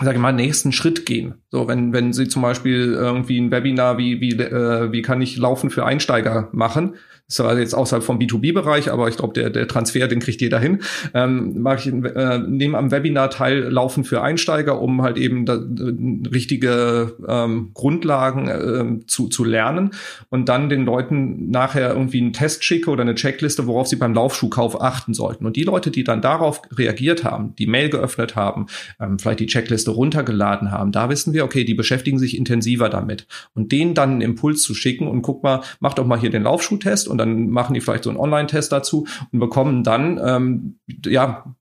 [0.00, 1.42] sage ich mal, nächsten Schritt gehen.
[1.50, 5.36] So, wenn, wenn Sie zum Beispiel irgendwie ein Webinar wie, wie, äh, wie kann ich
[5.36, 6.94] Laufen für Einsteiger machen,
[7.28, 10.58] ist also jetzt außerhalb vom B2B-Bereich, aber ich glaube, der, der Transfer, den kriegt jeder
[10.58, 10.80] hin.
[11.12, 15.56] Ähm, mache ich äh, nehme am Webinar teil Laufen für Einsteiger, um halt eben da,
[15.56, 19.90] äh, richtige ähm, Grundlagen äh, zu, zu lernen
[20.30, 24.14] und dann den Leuten nachher irgendwie einen Test schicke oder eine Checkliste, worauf sie beim
[24.14, 25.44] Laufschuhkauf achten sollten.
[25.44, 29.46] Und die Leute, die dann darauf reagiert haben, die Mail geöffnet haben, ähm, vielleicht die
[29.46, 33.26] Checkliste runtergeladen haben, da wissen wir, okay, die beschäftigen sich intensiver damit.
[33.54, 36.44] Und denen dann einen Impuls zu schicken und guck mal, mach doch mal hier den
[36.44, 40.78] Laufschuhtest und und dann machen die vielleicht so einen Online-Test dazu und bekommen dann ähm,
[41.04, 41.54] ja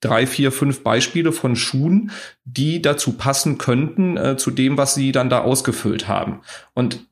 [0.00, 2.10] drei, vier, fünf Beispiele von Schuhen,
[2.44, 6.40] die dazu passen könnten äh, zu dem, was sie dann da ausgefüllt haben.
[6.74, 7.06] Und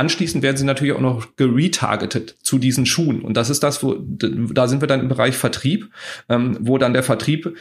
[0.00, 3.20] Anschließend werden sie natürlich auch noch geretargetet zu diesen Schuhen.
[3.20, 5.90] Und das ist das, wo, da sind wir dann im Bereich Vertrieb,
[6.30, 7.54] ähm, wo dann der Vertrieb,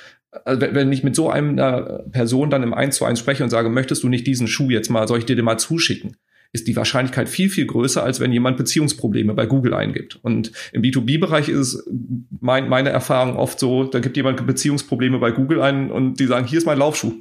[0.46, 3.68] also wenn ich mit so einer Person dann im 1 zu 1 spreche und sage,
[3.68, 6.16] möchtest du nicht diesen Schuh jetzt mal, soll ich dir den mal zuschicken?
[6.52, 10.20] Ist die Wahrscheinlichkeit viel, viel größer, als wenn jemand Beziehungsprobleme bei Google eingibt.
[10.24, 11.90] Und im B2B-Bereich ist es
[12.40, 16.48] mein, meine Erfahrung oft so, da gibt jemand Beziehungsprobleme bei Google ein und die sagen,
[16.48, 17.14] hier ist mein Laufschuh.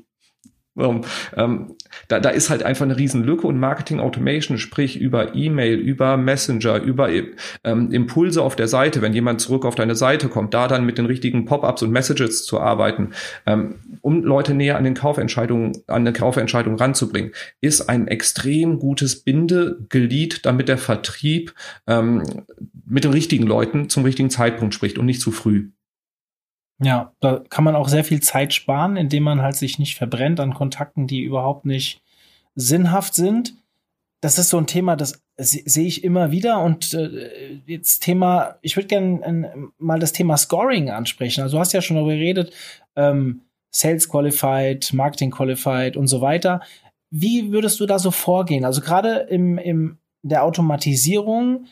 [0.79, 1.77] Ähm,
[2.09, 6.17] da, da ist halt einfach eine riesen Lücke und Marketing Automation, sprich über E-Mail, über
[6.17, 7.11] Messenger, über
[7.65, 10.99] ähm, Impulse auf der Seite, wenn jemand zurück auf deine Seite kommt, da dann mit
[10.99, 13.11] den richtigen Pop-ups und Messages zu arbeiten,
[13.47, 19.23] ähm, um Leute näher an den Kaufentscheidungen, an eine Kaufentscheidung ranzubringen, ist ein extrem gutes
[19.23, 21.55] Bindeglied, damit der Vertrieb
[21.87, 22.23] ähm,
[22.87, 25.71] mit den richtigen Leuten zum richtigen Zeitpunkt spricht und nicht zu früh.
[26.81, 30.39] Ja, da kann man auch sehr viel Zeit sparen, indem man halt sich nicht verbrennt
[30.39, 32.03] an Kontakten, die überhaupt nicht
[32.55, 33.55] sinnhaft sind.
[34.21, 36.61] das ist so ein Thema, das sehe ich immer wieder.
[36.61, 41.43] Und äh, jetzt Thema, ich würde gerne mal das Thema Scoring ansprechen.
[41.43, 42.53] Also du hast ja schon darüber geredet,
[42.97, 46.61] ähm, Sales Qualified, Marketing Qualified und so weiter.
[47.11, 48.65] Wie würdest du da so vorgehen?
[48.65, 51.67] Also gerade im, im der Automatisierung,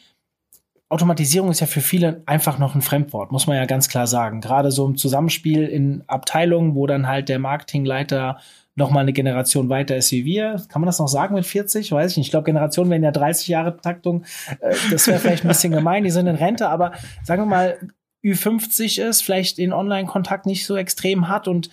[0.88, 4.40] Automatisierung ist ja für viele einfach noch ein Fremdwort, muss man ja ganz klar sagen.
[4.40, 8.38] Gerade so im Zusammenspiel in Abteilungen, wo dann halt der Marketingleiter
[8.76, 10.62] noch mal eine Generation weiter ist wie wir.
[10.68, 11.90] Kann man das noch sagen mit 40?
[11.90, 12.26] Weiß ich nicht.
[12.26, 14.24] Ich glaube, Generationen werden ja 30 Jahre Taktung.
[14.60, 16.04] Äh, das wäre vielleicht ein bisschen gemein.
[16.04, 16.92] Die sind in Rente, aber
[17.24, 17.78] sagen wir mal,
[18.22, 21.70] Ü50 ist, vielleicht den Online-Kontakt nicht so extrem hat und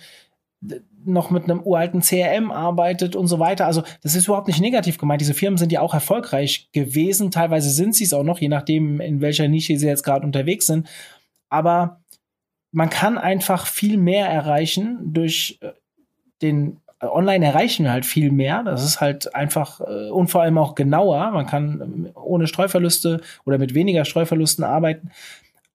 [1.06, 3.66] noch mit einem uralten CRM arbeitet und so weiter.
[3.66, 5.20] Also das ist überhaupt nicht negativ gemeint.
[5.20, 7.30] Diese Firmen sind ja auch erfolgreich gewesen.
[7.30, 10.66] Teilweise sind sie es auch noch, je nachdem, in welcher Nische sie jetzt gerade unterwegs
[10.66, 10.88] sind.
[11.48, 12.00] Aber
[12.72, 15.70] man kann einfach viel mehr erreichen durch äh,
[16.42, 18.62] den Online erreichen wir halt viel mehr.
[18.62, 21.30] Das ist halt einfach äh, und vor allem auch genauer.
[21.30, 25.10] Man kann ohne Streuverluste oder mit weniger Streuverlusten arbeiten.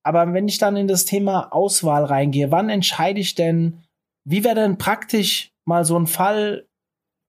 [0.03, 3.83] Aber wenn ich dann in das Thema Auswahl reingehe, wann entscheide ich denn,
[4.25, 6.67] wie wäre denn praktisch mal so ein Fall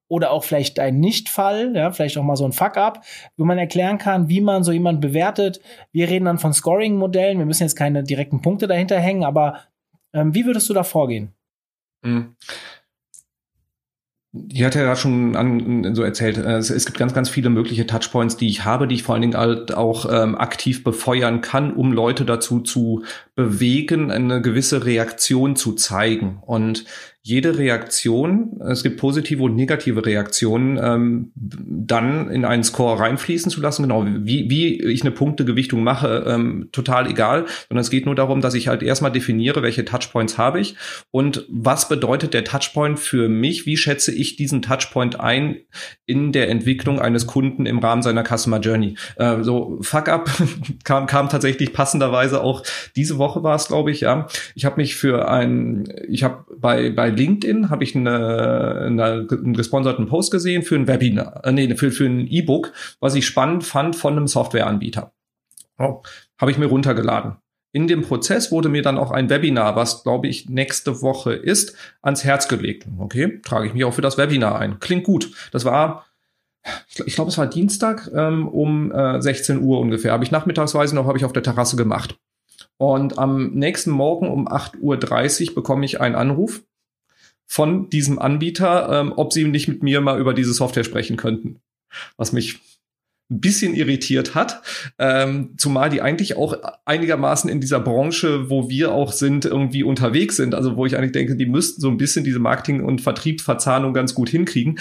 [0.08, 3.04] oder auch vielleicht ein Nichtfall, ja, vielleicht auch mal so ein Fuck-up,
[3.36, 5.60] wo man erklären kann, wie man so jemanden bewertet.
[5.92, 7.38] Wir reden dann von Scoring-Modellen.
[7.38, 9.60] Wir müssen jetzt keine direkten Punkte dahinter hängen, aber
[10.12, 11.32] ähm, wie würdest du da vorgehen?
[12.02, 12.34] Mhm.
[14.32, 17.86] Ich hatte ja schon an, so erzählt, äh, es, es, gibt ganz, ganz viele mögliche
[17.86, 21.74] Touchpoints, die ich habe, die ich vor allen Dingen halt auch ähm, aktiv befeuern kann,
[21.74, 23.02] um Leute dazu zu
[23.34, 26.42] bewegen, eine gewisse Reaktion zu zeigen.
[26.46, 26.84] Und
[27.22, 33.60] jede Reaktion, es gibt positive und negative Reaktionen, ähm, dann in einen Score reinfließen zu
[33.60, 33.82] lassen.
[33.82, 38.40] Genau, wie, wie ich eine Punktegewichtung mache, ähm, total egal, sondern es geht nur darum,
[38.40, 40.76] dass ich halt erstmal definiere, welche Touchpoints habe ich
[41.10, 45.56] und was bedeutet der Touchpoint für mich, wie schätze ich diesen Touchpoint ein
[46.06, 48.96] in der Entwicklung eines Kunden im Rahmen seiner Customer Journey.
[49.16, 50.30] Äh, so Fuck up
[50.84, 52.62] kam, kam tatsächlich passenderweise auch
[52.96, 54.26] diese Woche war es, glaube ich, ja.
[54.54, 59.54] Ich habe mich für ein, ich habe bei, bei LinkedIn habe ich eine, eine, einen
[59.54, 63.64] gesponserten Post gesehen für ein Webinar, äh, nee, für, für ein E-Book, was ich spannend
[63.64, 65.12] fand von einem Softwareanbieter.
[65.78, 66.02] Oh,
[66.38, 67.36] habe ich mir runtergeladen.
[67.72, 71.76] In dem Prozess wurde mir dann auch ein Webinar, was glaube ich nächste Woche ist,
[72.02, 72.86] ans Herz gelegt.
[72.98, 74.80] Okay, trage ich mich auch für das Webinar ein.
[74.80, 75.30] Klingt gut.
[75.52, 76.06] Das war
[77.06, 80.12] ich glaube, es war Dienstag ähm, um äh, 16 Uhr ungefähr.
[80.12, 82.18] Habe ich nachmittagsweise noch, habe ich auf der Terrasse gemacht.
[82.76, 86.62] Und am nächsten Morgen um 8.30 Uhr bekomme ich einen Anruf
[87.50, 91.58] von diesem Anbieter, ähm, ob sie nicht mit mir mal über diese Software sprechen könnten.
[92.16, 92.60] Was mich
[93.28, 94.62] ein bisschen irritiert hat,
[95.00, 100.36] ähm, zumal die eigentlich auch einigermaßen in dieser Branche, wo wir auch sind, irgendwie unterwegs
[100.36, 100.54] sind.
[100.54, 104.14] Also wo ich eigentlich denke, die müssten so ein bisschen diese Marketing- und Vertriebsverzahnung ganz
[104.14, 104.78] gut hinkriegen.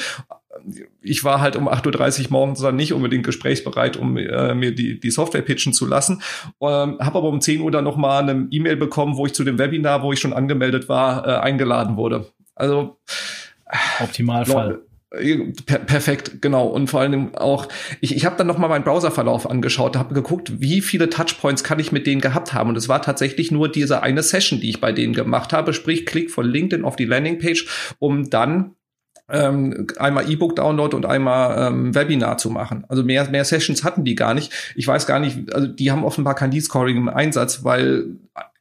[1.01, 4.99] Ich war halt um 8.30 Uhr morgens dann nicht unbedingt gesprächsbereit, um äh, mir die,
[4.99, 6.21] die Software pitchen zu lassen.
[6.61, 9.57] Ähm, habe aber um 10 Uhr dann nochmal eine E-Mail bekommen, wo ich zu dem
[9.57, 12.27] Webinar, wo ich schon angemeldet war, äh, eingeladen wurde.
[12.59, 12.97] Also
[13.99, 14.81] Optimalfall.
[15.65, 16.67] Per perfekt, genau.
[16.67, 17.67] Und vor allem auch,
[17.99, 21.79] ich, ich habe dann noch mal meinen Browserverlauf angeschaut, habe geguckt, wie viele Touchpoints kann
[21.79, 22.69] ich mit denen gehabt haben.
[22.69, 26.05] Und es war tatsächlich nur diese eine Session, die ich bei denen gemacht habe, sprich
[26.05, 28.75] Klick von LinkedIn auf die Landingpage, um dann
[29.31, 32.85] ähm, einmal E-Book-Download und einmal ähm, Webinar zu machen.
[32.87, 34.53] Also mehr, mehr Sessions hatten die gar nicht.
[34.75, 38.05] Ich weiß gar nicht, also die haben offenbar kein Lead-Scoring im Einsatz, weil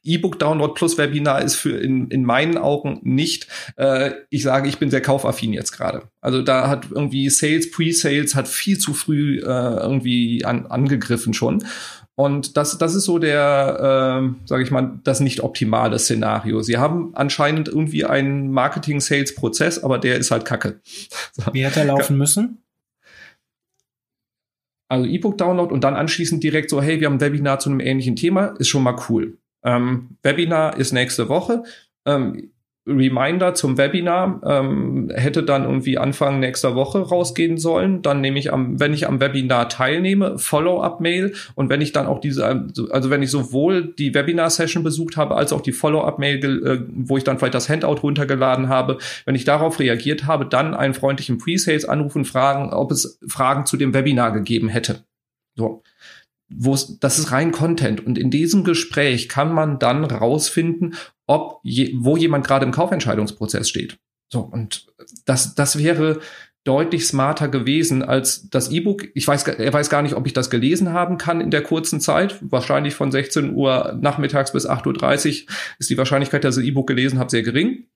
[0.04, 4.90] E-Book-Download plus Webinar ist für in, in meinen Augen nicht, äh, ich sage, ich bin
[4.90, 6.02] sehr kaufaffin jetzt gerade.
[6.20, 11.64] Also da hat irgendwie Sales, Pre-Sales hat viel zu früh äh, irgendwie an, angegriffen schon.
[12.14, 16.62] Und das, das ist so der, äh, sage ich mal, das nicht optimale Szenario.
[16.62, 20.80] Sie haben anscheinend irgendwie einen Marketing-Sales-Prozess, aber der ist halt kacke.
[21.52, 22.58] Wie hätte er laufen müssen?
[24.88, 28.16] Also E-Book-Download und dann anschließend direkt so, hey, wir haben ein Webinar zu einem ähnlichen
[28.16, 29.38] Thema, ist schon mal cool.
[29.64, 31.64] Ähm, Webinar ist nächste Woche.
[32.06, 32.50] Ähm,
[32.88, 38.02] Reminder zum Webinar ähm, hätte dann irgendwie Anfang nächster Woche rausgehen sollen.
[38.02, 42.20] Dann nehme ich am, wenn ich am Webinar teilnehme, Follow-up-Mail und wenn ich dann auch
[42.20, 42.46] diese,
[42.90, 47.24] also wenn ich sowohl die Webinar-Session besucht habe, als auch die Follow-up-Mail, äh, wo ich
[47.24, 51.84] dann vielleicht das Handout runtergeladen habe, wenn ich darauf reagiert habe, dann einen freundlichen Pre-Sales
[51.84, 55.04] anrufen, fragen, ob es Fragen zu dem Webinar gegeben hätte.
[55.56, 55.82] So
[56.48, 58.04] wo das ist rein Content.
[58.04, 60.94] Und in diesem Gespräch kann man dann rausfinden,
[61.26, 63.98] ob je, wo jemand gerade im Kaufentscheidungsprozess steht.
[64.32, 64.87] So, und
[65.24, 66.20] das, das wäre
[66.64, 69.08] deutlich smarter gewesen als das E-Book.
[69.14, 72.00] Ich weiß, er weiß gar nicht, ob ich das gelesen haben kann in der kurzen
[72.00, 72.38] Zeit.
[72.42, 76.87] Wahrscheinlich von 16 Uhr nachmittags bis 8.30 Uhr ist die Wahrscheinlichkeit, dass ich das E-Book
[76.87, 77.87] gelesen habe, sehr gering.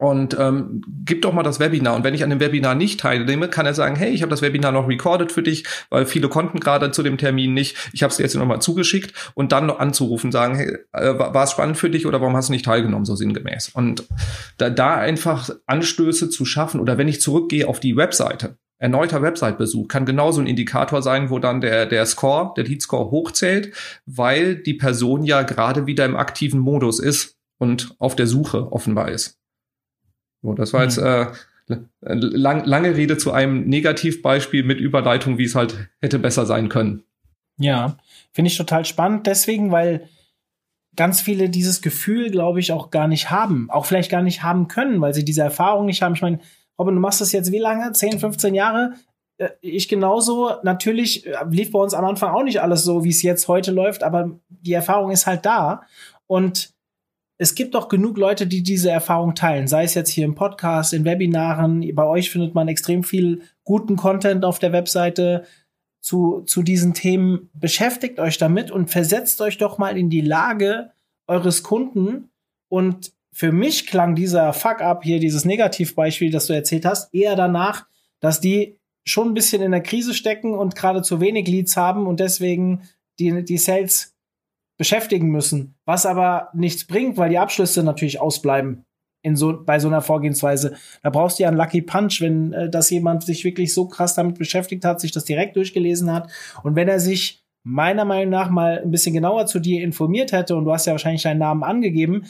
[0.00, 1.94] Und ähm, gib doch mal das Webinar.
[1.94, 4.40] Und wenn ich an dem Webinar nicht teilnehme, kann er sagen, hey, ich habe das
[4.40, 7.76] Webinar noch recorded für dich, weil viele konnten gerade zu dem Termin nicht.
[7.92, 11.44] Ich habe es dir jetzt nochmal zugeschickt und dann noch anzurufen, sagen, hey, äh, war
[11.44, 13.68] es spannend für dich oder warum hast du nicht teilgenommen, so sinngemäß.
[13.74, 14.08] Und
[14.56, 19.88] da, da einfach Anstöße zu schaffen oder wenn ich zurückgehe auf die Webseite, erneuter Website-Besuch
[19.88, 23.74] kann genauso ein Indikator sein, wo dann der, der Score, der Lead-Score hochzählt,
[24.06, 29.10] weil die Person ja gerade wieder im aktiven Modus ist und auf der Suche offenbar
[29.10, 29.39] ist.
[30.42, 31.36] So, das war jetzt mhm.
[31.68, 36.68] äh, lang, lange Rede zu einem Negativbeispiel mit Überleitung, wie es halt hätte besser sein
[36.68, 37.04] können.
[37.58, 37.98] Ja,
[38.32, 39.26] finde ich total spannend.
[39.26, 40.08] Deswegen, weil
[40.96, 43.68] ganz viele dieses Gefühl, glaube ich, auch gar nicht haben.
[43.70, 46.14] Auch vielleicht gar nicht haben können, weil sie diese Erfahrung nicht haben.
[46.14, 46.40] Ich meine,
[46.78, 47.92] Robin, du machst das jetzt wie lange?
[47.92, 48.94] 10, 15 Jahre?
[49.36, 50.52] Äh, ich genauso.
[50.62, 53.70] Natürlich äh, lief bei uns am Anfang auch nicht alles so, wie es jetzt heute
[53.70, 55.82] läuft, aber die Erfahrung ist halt da.
[56.26, 56.72] Und
[57.40, 60.92] es gibt doch genug Leute, die diese Erfahrung teilen, sei es jetzt hier im Podcast,
[60.92, 61.90] in Webinaren.
[61.94, 65.46] Bei euch findet man extrem viel guten Content auf der Webseite
[66.02, 67.48] zu, zu diesen Themen.
[67.54, 70.90] Beschäftigt euch damit und versetzt euch doch mal in die Lage
[71.26, 72.28] eures Kunden.
[72.68, 77.86] Und für mich klang dieser Fuck-up hier, dieses Negativbeispiel, das du erzählt hast, eher danach,
[78.20, 82.06] dass die schon ein bisschen in der Krise stecken und gerade zu wenig Leads haben
[82.06, 82.82] und deswegen
[83.18, 84.14] die, die Sales
[84.80, 88.86] beschäftigen müssen, was aber nichts bringt, weil die Abschlüsse natürlich ausbleiben
[89.20, 90.74] in so, bei so einer Vorgehensweise.
[91.02, 94.14] Da brauchst du ja einen Lucky Punch, wenn äh, das jemand sich wirklich so krass
[94.14, 96.30] damit beschäftigt hat, sich das direkt durchgelesen hat
[96.62, 100.56] und wenn er sich meiner Meinung nach mal ein bisschen genauer zu dir informiert hätte
[100.56, 102.24] und du hast ja wahrscheinlich deinen Namen angegeben,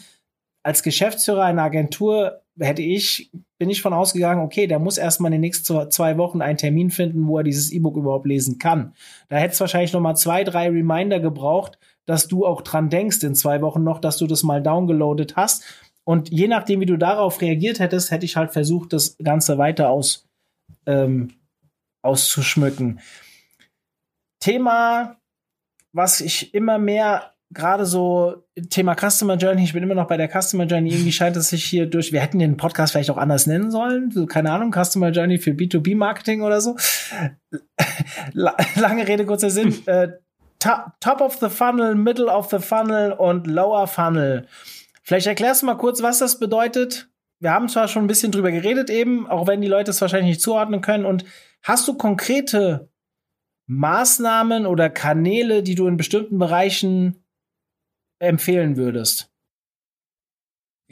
[0.64, 5.34] als Geschäftsführer einer Agentur hätte ich, bin ich von ausgegangen, okay, der muss erstmal in
[5.34, 8.92] den nächsten zwei Wochen einen Termin finden, wo er dieses E-Book überhaupt lesen kann.
[9.28, 13.22] Da hätte es wahrscheinlich noch mal zwei, drei Reminder gebraucht, dass du auch dran denkst
[13.22, 15.64] in zwei Wochen noch, dass du das mal downgeloadet hast.
[16.04, 19.90] Und je nachdem, wie du darauf reagiert hättest, hätte ich halt versucht, das Ganze weiter
[19.90, 20.26] aus,
[20.86, 21.34] ähm,
[22.02, 23.00] auszuschmücken.
[24.40, 25.16] Thema,
[25.92, 30.28] was ich immer mehr gerade so Thema Customer Journey, ich bin immer noch bei der
[30.28, 33.46] Customer Journey, irgendwie scheint es sich hier durch, wir hätten den Podcast vielleicht auch anders
[33.46, 36.76] nennen sollen, so, keine Ahnung, Customer Journey für B2B Marketing oder so.
[38.32, 39.74] Lange Rede, kurzer Sinn.
[39.86, 40.08] äh,
[40.60, 44.46] Top of the Funnel, Middle of the Funnel und Lower Funnel.
[45.02, 47.08] Vielleicht erklärst du mal kurz, was das bedeutet.
[47.40, 50.28] Wir haben zwar schon ein bisschen drüber geredet eben, auch wenn die Leute es wahrscheinlich
[50.36, 51.06] nicht zuordnen können.
[51.06, 51.24] Und
[51.62, 52.90] hast du konkrete
[53.66, 57.24] Maßnahmen oder Kanäle, die du in bestimmten Bereichen
[58.18, 59.29] empfehlen würdest?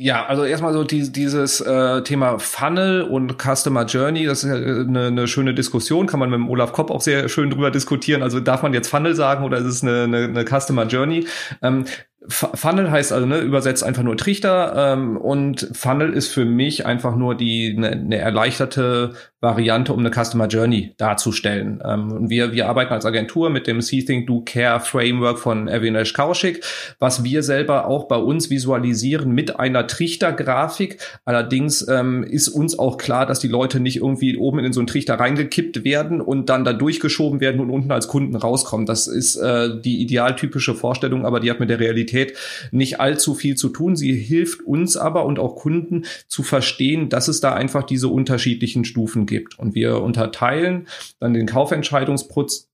[0.00, 4.54] Ja, also erstmal so die, dieses äh, Thema Funnel und Customer Journey, das ist ja
[4.54, 8.22] eine, eine schöne Diskussion, kann man mit dem Olaf Kopp auch sehr schön drüber diskutieren.
[8.22, 11.26] Also darf man jetzt Funnel sagen oder ist es eine, eine, eine Customer Journey?
[11.62, 11.84] Ähm,
[12.26, 17.14] Funnel heißt also ne, übersetzt einfach nur Trichter ähm, und Funnel ist für mich einfach
[17.14, 21.81] nur die eine ne erleichterte Variante, um eine Customer Journey darzustellen.
[21.85, 25.68] Ähm, und wir wir arbeiten als Agentur mit dem See Think Do Care Framework von
[25.68, 26.64] Avinash Kaushik,
[26.98, 30.98] was wir selber auch bei uns visualisieren mit einer Trichtergrafik.
[31.24, 34.88] Allerdings ähm, ist uns auch klar, dass die Leute nicht irgendwie oben in so einen
[34.88, 38.87] Trichter reingekippt werden und dann da durchgeschoben werden und unten als Kunden rauskommen.
[38.87, 42.37] Das ist äh, die idealtypische Vorstellung, aber die hat mit der Realität Qualität
[42.71, 43.97] nicht allzu viel zu tun.
[43.97, 48.85] Sie hilft uns aber und auch Kunden zu verstehen, dass es da einfach diese unterschiedlichen
[48.85, 49.59] Stufen gibt.
[49.59, 50.88] Und wir unterteilen
[51.21, 52.66] dann den Kaufentscheidungsprozess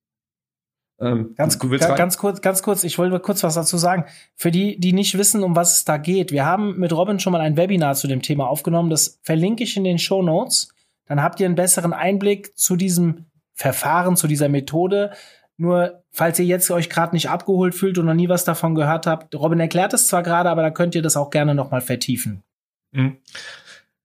[1.01, 4.05] ähm, ganz, ganz kurz, ganz kurz, ich wollte kurz was dazu sagen.
[4.37, 7.33] Für die, die nicht wissen, um was es da geht, wir haben mit Robin schon
[7.33, 8.91] mal ein Webinar zu dem Thema aufgenommen.
[8.91, 10.69] Das verlinke ich in den Show Notes.
[11.07, 15.11] Dann habt ihr einen besseren Einblick zu diesem Verfahren, zu dieser Methode.
[15.57, 19.07] Nur, falls ihr jetzt euch gerade nicht abgeholt fühlt und noch nie was davon gehört
[19.07, 21.81] habt, Robin erklärt es zwar gerade, aber da könnt ihr das auch gerne noch mal
[21.81, 22.45] vertiefen.
[22.93, 23.19] Mhm.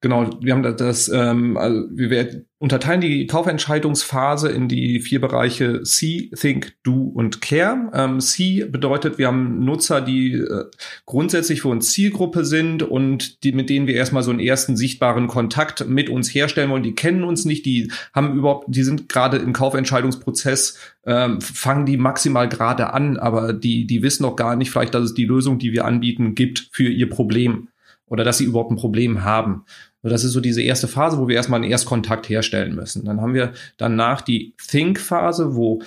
[0.02, 6.32] Genau, wir haben das, ähm, also wir unterteilen die Kaufentscheidungsphase in die vier Bereiche See,
[6.34, 7.92] Think, Do und Care.
[7.94, 10.66] Ähm, See bedeutet, wir haben Nutzer, die äh,
[11.06, 15.28] grundsätzlich für uns Zielgruppe sind und die, mit denen wir erstmal so einen ersten sichtbaren
[15.28, 16.84] Kontakt mit uns herstellen wollen.
[16.84, 21.98] Die kennen uns nicht, die haben überhaupt, die sind gerade im Kaufentscheidungsprozess, ähm, fangen die
[21.98, 25.60] maximal gerade an, aber die, die wissen noch gar nicht vielleicht, dass es die Lösung,
[25.60, 27.68] die wir anbieten, gibt für ihr Problem
[28.10, 29.66] oder dass sie überhaupt ein Problem haben.
[30.02, 33.06] Das ist so diese erste Phase, wo wir erstmal einen Erstkontakt herstellen müssen.
[33.06, 35.82] Dann haben wir danach die Think-Phase, wo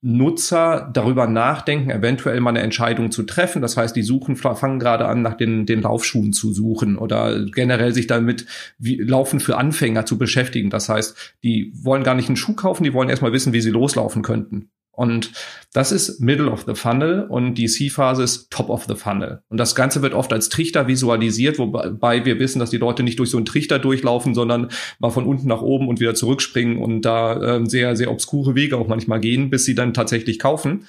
[0.00, 3.62] Nutzer darüber nachdenken, eventuell mal eine Entscheidung zu treffen.
[3.62, 7.92] Das heißt, die suchen, fangen gerade an, nach den, den Laufschuhen zu suchen oder generell
[7.92, 8.46] sich damit
[8.78, 10.70] wie, Laufen für Anfänger zu beschäftigen.
[10.70, 13.70] Das heißt, die wollen gar nicht einen Schuh kaufen, die wollen erstmal wissen, wie sie
[13.70, 14.70] loslaufen könnten.
[14.98, 15.30] Und
[15.72, 19.44] das ist Middle of the Funnel und die C-Phase ist Top of the Funnel.
[19.48, 23.16] Und das Ganze wird oft als Trichter visualisiert, wobei wir wissen, dass die Leute nicht
[23.20, 27.02] durch so einen Trichter durchlaufen, sondern mal von unten nach oben und wieder zurückspringen und
[27.02, 30.86] da äh, sehr, sehr obskure Wege auch manchmal gehen, bis sie dann tatsächlich kaufen.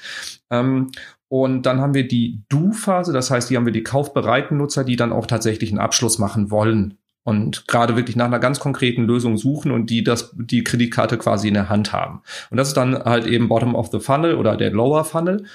[0.49, 0.89] Ähm,
[1.27, 4.95] und dann haben wir die Do-Phase, das heißt, hier haben wir die kaufbereiten Nutzer, die
[4.95, 6.97] dann auch tatsächlich einen Abschluss machen wollen
[7.29, 11.47] und gerade wirklich nach einer ganz konkreten Lösung suchen und die das die Kreditkarte quasi
[11.47, 12.21] in der Hand haben.
[12.49, 15.45] Und das ist dann halt eben Bottom of the Funnel oder der Lower Funnel.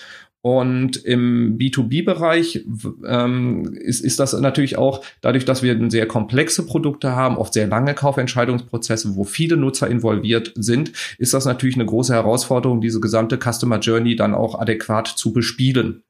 [0.40, 2.64] Und im B2B-Bereich
[3.06, 7.66] ähm, ist, ist das natürlich auch dadurch, dass wir sehr komplexe Produkte haben, oft sehr
[7.66, 13.36] lange Kaufentscheidungsprozesse, wo viele Nutzer involviert sind, ist das natürlich eine große Herausforderung, diese gesamte
[13.36, 16.04] Customer Journey dann auch adäquat zu bespielen.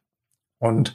[0.58, 0.94] Und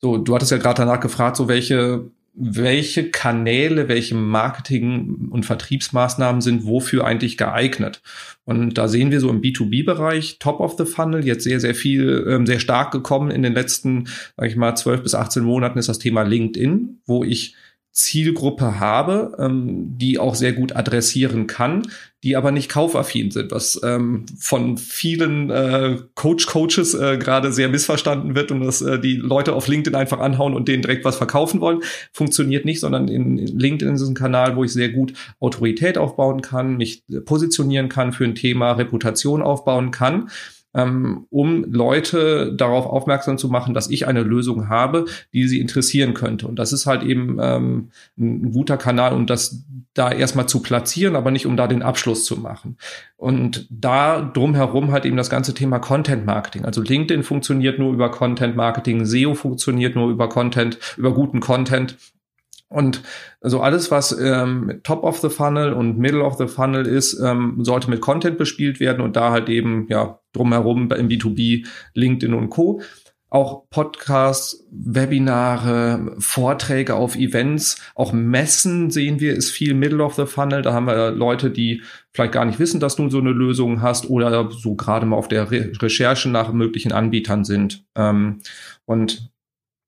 [0.00, 6.42] so, du hattest ja gerade danach gefragt, so welche welche Kanäle, welche Marketing- und Vertriebsmaßnahmen
[6.42, 8.02] sind wofür eigentlich geeignet.
[8.44, 12.26] Und da sehen wir so im B2B-Bereich, Top of the Funnel, jetzt sehr, sehr viel,
[12.28, 15.88] ähm, sehr stark gekommen in den letzten, sag ich mal, 12 bis 18 Monaten ist
[15.88, 17.54] das Thema LinkedIn, wo ich
[17.96, 21.82] Zielgruppe habe, ähm, die auch sehr gut adressieren kann,
[22.26, 28.34] die aber nicht kaufaffin sind, was ähm, von vielen äh, Coach-Coaches äh, gerade sehr missverstanden
[28.34, 31.60] wird und dass äh, die Leute auf LinkedIn einfach anhauen und denen direkt was verkaufen
[31.60, 31.82] wollen.
[32.12, 36.42] Funktioniert nicht, sondern in, in LinkedIn ist ein Kanal, wo ich sehr gut Autorität aufbauen
[36.42, 40.28] kann, mich positionieren kann für ein Thema, Reputation aufbauen kann
[40.76, 46.14] ähm, um Leute darauf aufmerksam zu machen, dass ich eine Lösung habe, die sie interessieren
[46.14, 46.46] könnte.
[46.46, 49.64] Und das ist halt eben ähm, ein guter Kanal, um das
[49.94, 52.76] da erstmal zu platzieren, aber nicht um da den Abschluss zu machen.
[53.16, 56.66] Und da drumherum halt eben das ganze Thema Content Marketing.
[56.66, 61.96] Also LinkedIn funktioniert nur über Content Marketing, SEO funktioniert nur über Content, über guten Content.
[62.68, 63.02] Und
[63.40, 67.58] also alles, was ähm, Top of the Funnel und Middle of the Funnel ist, ähm,
[67.64, 72.50] sollte mit Content bespielt werden und da halt eben ja drumherum im B2B, LinkedIn und
[72.50, 72.80] Co.
[73.28, 80.26] Auch Podcasts, Webinare, Vorträge auf Events, auch Messen sehen wir, ist viel Middle of the
[80.26, 80.62] Funnel.
[80.62, 84.08] Da haben wir Leute, die vielleicht gar nicht wissen, dass du so eine Lösung hast
[84.10, 87.84] oder so gerade mal auf der Re Recherche nach möglichen Anbietern sind.
[87.96, 88.40] Ähm,
[88.84, 89.30] und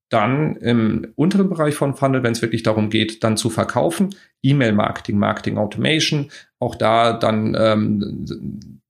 [0.08, 5.18] dann im unteren Bereich von Funnel, wenn es wirklich darum geht, dann zu verkaufen, E-Mail-Marketing,
[5.18, 8.26] Marketing Automation, auch da dann ähm,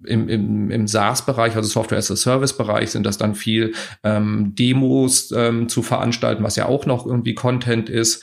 [0.04, 5.32] im, im, im SaaS-Bereich, also Software as a Service-Bereich, sind das dann viel ähm, Demos
[5.32, 8.22] ähm, zu veranstalten, was ja auch noch irgendwie Content ist.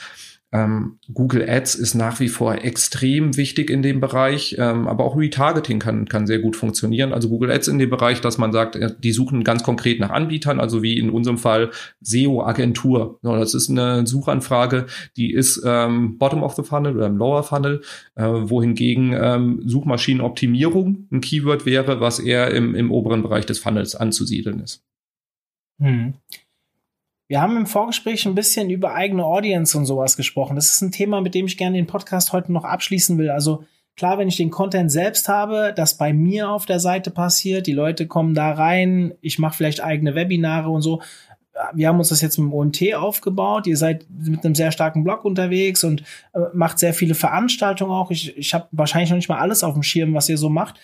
[0.55, 5.17] Ähm, Google Ads ist nach wie vor extrem wichtig in dem Bereich, ähm, aber auch
[5.17, 7.11] Retargeting kann, kann sehr gut funktionieren.
[7.11, 10.11] Also Google Ads in dem Bereich, dass man sagt, äh, die suchen ganz konkret nach
[10.11, 13.19] Anbietern, also wie in unserem Fall SEO-Agentur.
[13.21, 14.85] das ist eine Suchanfrage,
[15.17, 17.81] die ist ähm, Bottom of the Funnel oder im Lower Funnel,
[18.15, 24.61] äh, wohingegen Suchmaschinenoptimierung ein Keyword wäre, was eher im, im oberen Bereich des Funnels anzusiedeln
[24.61, 24.83] ist.
[25.79, 26.13] Hm.
[27.28, 30.55] Wir haben im Vorgespräch ein bisschen über eigene Audience und sowas gesprochen.
[30.55, 33.32] Das ist ein Thema, mit dem ich gerne den Podcast heute noch abschließen will.
[33.32, 33.65] Also
[33.95, 37.73] klar, wenn ich den Content selbst habe, das bei mir auf der Seite passiert, die
[37.73, 41.01] Leute kommen da rein, ich mache vielleicht eigene Webinare und so.
[41.73, 43.65] Wir haben uns das jetzt mit dem OMT aufgebaut.
[43.65, 46.01] Ihr seid mit einem sehr starken Blog unterwegs und
[46.34, 48.11] äh, macht sehr viele Veranstaltungen auch.
[48.11, 50.80] Ich, ich habe wahrscheinlich noch nicht mal alles auf dem Schirm, was ihr so macht.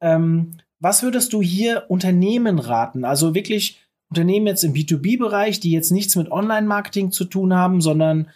[0.00, 3.04] Ähm, was würdest du hier Unternehmen raten?
[3.04, 8.28] Also wirklich Unternehmen jetzt im B2B-Bereich, die jetzt nichts mit Online-Marketing zu tun haben, sondern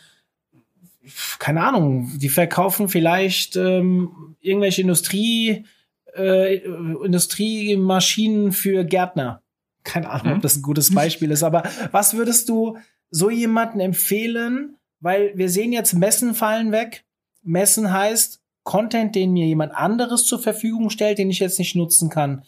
[1.39, 5.65] keine Ahnung, die verkaufen vielleicht ähm, irgendwelche Industrie,
[6.15, 9.43] äh, Industriemaschinen für Gärtner.
[9.83, 10.37] Keine Ahnung, mhm.
[10.37, 12.77] ob das ein gutes Beispiel ist, aber was würdest du
[13.11, 14.77] so jemanden empfehlen?
[15.01, 17.05] Weil wir sehen jetzt Messen fallen weg.
[17.43, 22.11] Messen heißt Content, den mir jemand anderes zur Verfügung stellt, den ich jetzt nicht nutzen
[22.11, 22.43] kann.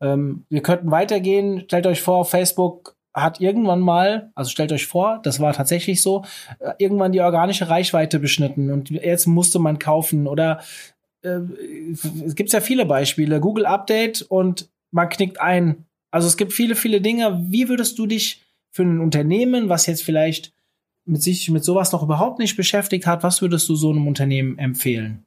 [0.00, 1.64] Ähm, wir könnten weitergehen.
[1.66, 6.24] Stellt euch vor, Facebook hat irgendwann mal, also stellt euch vor, das war tatsächlich so,
[6.58, 10.60] äh, irgendwann die organische Reichweite beschnitten und jetzt musste man kaufen oder
[11.22, 11.40] äh,
[12.26, 13.40] es gibt ja viele Beispiele.
[13.40, 15.86] Google Update und man knickt ein.
[16.10, 17.42] Also es gibt viele, viele Dinge.
[17.48, 20.52] Wie würdest du dich für ein Unternehmen, was jetzt vielleicht
[21.06, 24.58] mit sich mit sowas noch überhaupt nicht beschäftigt hat, was würdest du so einem Unternehmen
[24.58, 25.24] empfehlen?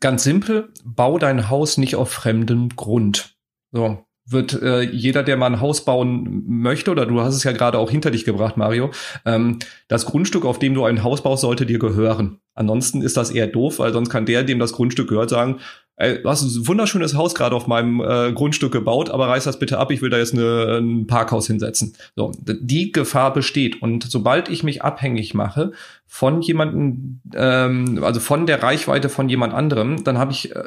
[0.00, 3.36] Ganz simpel, bau dein Haus nicht auf fremdem Grund.
[3.70, 7.52] So wird äh, jeder, der mal ein Haus bauen möchte, oder du hast es ja
[7.52, 8.90] gerade auch hinter dich gebracht, Mario,
[9.24, 9.58] ähm,
[9.88, 12.38] das Grundstück, auf dem du ein Haus baust, sollte dir gehören.
[12.54, 15.58] Ansonsten ist das eher doof, weil sonst kann der, dem das Grundstück gehört, sagen,
[16.02, 19.58] ey, du hast ein wunderschönes Haus gerade auf meinem äh, Grundstück gebaut, aber reiß das
[19.58, 21.94] bitte ab, ich will da jetzt eine, ein Parkhaus hinsetzen.
[22.16, 23.80] So, die Gefahr besteht.
[23.80, 25.72] Und sobald ich mich abhängig mache
[26.06, 30.64] von jemandem, ähm, also von der Reichweite von jemand anderem, dann habe ich äh,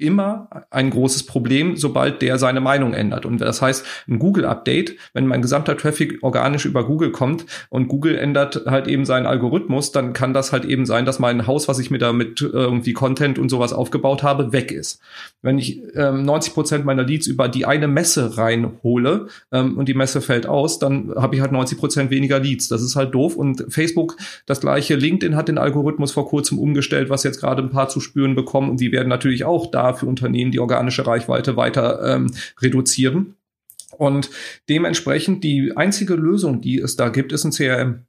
[0.00, 3.26] immer ein großes Problem, sobald der seine Meinung ändert.
[3.26, 8.16] Und das heißt, ein Google-Update, wenn mein gesamter Traffic organisch über Google kommt und Google
[8.16, 11.78] ändert halt eben seinen Algorithmus, dann kann das halt eben sein, dass mein Haus, was
[11.78, 15.00] ich mir da mit irgendwie Content und sowas aufgebaut habe, weg ist.
[15.42, 19.94] Wenn ich ähm, 90 Prozent meiner Leads über die eine Messe reinhole ähm, und die
[19.94, 22.68] Messe fällt aus, dann habe ich halt 90 Prozent weniger Leads.
[22.68, 23.36] Das ist halt doof.
[23.36, 24.94] Und Facebook das gleiche.
[24.96, 28.70] LinkedIn hat den Algorithmus vor kurzem umgestellt, was jetzt gerade ein paar zu spüren bekommen.
[28.70, 33.36] Und die werden natürlich auch da für Unternehmen die organische Reichweite weiter ähm, reduzieren.
[33.96, 34.30] Und
[34.68, 38.06] dementsprechend die einzige Lösung, die es da gibt, ist ein CRM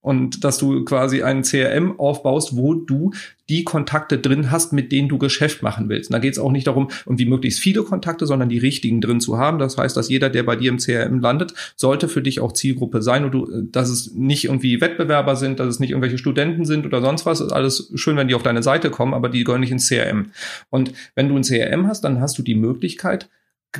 [0.00, 3.12] und dass du quasi einen CRM aufbaust, wo du
[3.48, 6.10] die Kontakte drin hast, mit denen du Geschäft machen willst.
[6.10, 9.20] Und da geht es auch nicht darum, irgendwie möglichst viele Kontakte, sondern die richtigen drin
[9.20, 9.58] zu haben.
[9.58, 13.02] Das heißt, dass jeder, der bei dir im CRM landet, sollte für dich auch Zielgruppe
[13.02, 16.86] sein und du, dass es nicht irgendwie Wettbewerber sind, dass es nicht irgendwelche Studenten sind
[16.86, 17.40] oder sonst was.
[17.40, 20.30] Ist alles schön, wenn die auf deine Seite kommen, aber die gehören nicht ins CRM.
[20.70, 23.28] Und wenn du ein CRM hast, dann hast du die Möglichkeit,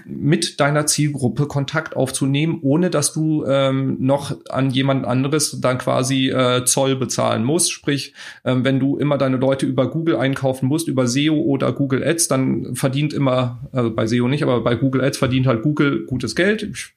[0.04, 6.28] mit deiner Zielgruppe Kontakt aufzunehmen, ohne dass du ähm, noch an jemand anderes dann quasi
[6.28, 7.72] äh, Zoll bezahlen musst.
[7.72, 8.12] Sprich,
[8.44, 12.28] ähm, wenn du immer deine Leute über Google einkaufen musst, über SEO oder Google Ads,
[12.28, 16.36] dann verdient immer, also bei SEO nicht, aber bei Google Ads verdient halt Google gutes
[16.36, 16.62] Geld.
[16.62, 16.94] Ich,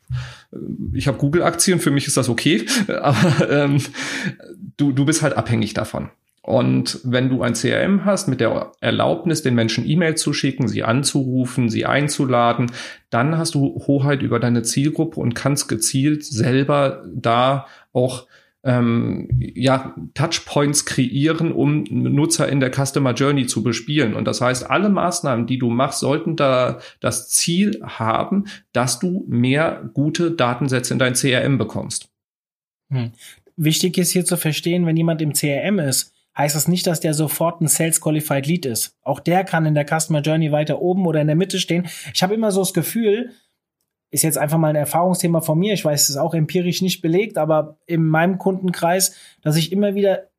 [0.51, 0.57] äh,
[0.93, 2.65] ich habe Google-Aktien, für mich ist das okay,
[3.01, 3.77] aber ähm,
[4.77, 6.09] du, du bist halt abhängig davon.
[6.43, 10.83] Und wenn du ein CRM hast mit der Erlaubnis, den Menschen E-Mail zu schicken, sie
[10.83, 12.71] anzurufen, sie einzuladen,
[13.11, 18.25] dann hast du Hoheit über deine Zielgruppe und kannst gezielt selber da auch
[18.63, 24.15] ähm, ja, Touchpoints kreieren, um Nutzer in der Customer Journey zu bespielen.
[24.15, 29.25] Und das heißt, alle Maßnahmen, die du machst, sollten da das Ziel haben, dass du
[29.27, 32.09] mehr gute Datensätze in dein CRM bekommst.
[32.91, 33.11] Hm.
[33.57, 37.13] Wichtig ist hier zu verstehen, wenn jemand im CRM ist, heißt das nicht, dass der
[37.13, 38.97] sofort ein Sales Qualified Lead ist.
[39.01, 41.87] Auch der kann in der Customer Journey weiter oben oder in der Mitte stehen.
[42.13, 43.31] Ich habe immer so das Gefühl,
[44.11, 45.73] ist jetzt einfach mal ein Erfahrungsthema von mir.
[45.73, 49.95] Ich weiß, es ist auch empirisch nicht belegt, aber in meinem Kundenkreis, dass ich immer
[49.95, 50.29] wieder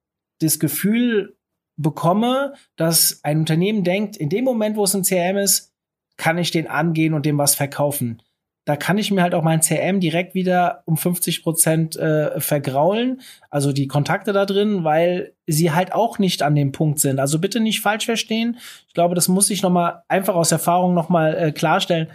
[0.40, 1.36] das Gefühl
[1.76, 5.72] bekomme, dass ein Unternehmen denkt, in dem Moment, wo es ein CRM ist,
[6.18, 8.22] kann ich den angehen und dem was verkaufen
[8.64, 13.20] da kann ich mir halt auch mein CM direkt wieder um 50 Prozent äh, vergraulen,
[13.50, 17.18] also die Kontakte da drin, weil sie halt auch nicht an dem Punkt sind.
[17.18, 18.58] Also bitte nicht falsch verstehen.
[18.86, 22.08] Ich glaube, das muss ich noch mal einfach aus Erfahrung noch mal äh, klarstellen.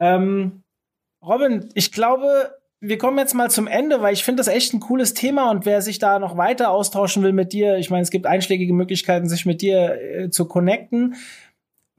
[0.00, 0.62] Ähm,
[1.24, 4.80] Robin, ich glaube, wir kommen jetzt mal zum Ende, weil ich finde das echt ein
[4.80, 8.10] cooles Thema und wer sich da noch weiter austauschen will mit dir, ich meine, es
[8.10, 11.16] gibt einschlägige Möglichkeiten, sich mit dir äh, zu connecten.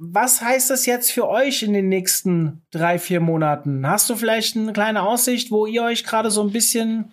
[0.01, 3.85] Was heißt das jetzt für euch in den nächsten drei, vier Monaten?
[3.85, 7.11] Hast du vielleicht eine kleine Aussicht, wo ihr euch gerade so ein bisschen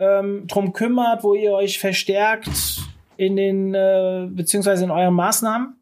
[0.00, 2.50] ähm, drum kümmert, wo ihr euch verstärkt
[3.16, 5.76] in den, äh, beziehungsweise in euren Maßnahmen?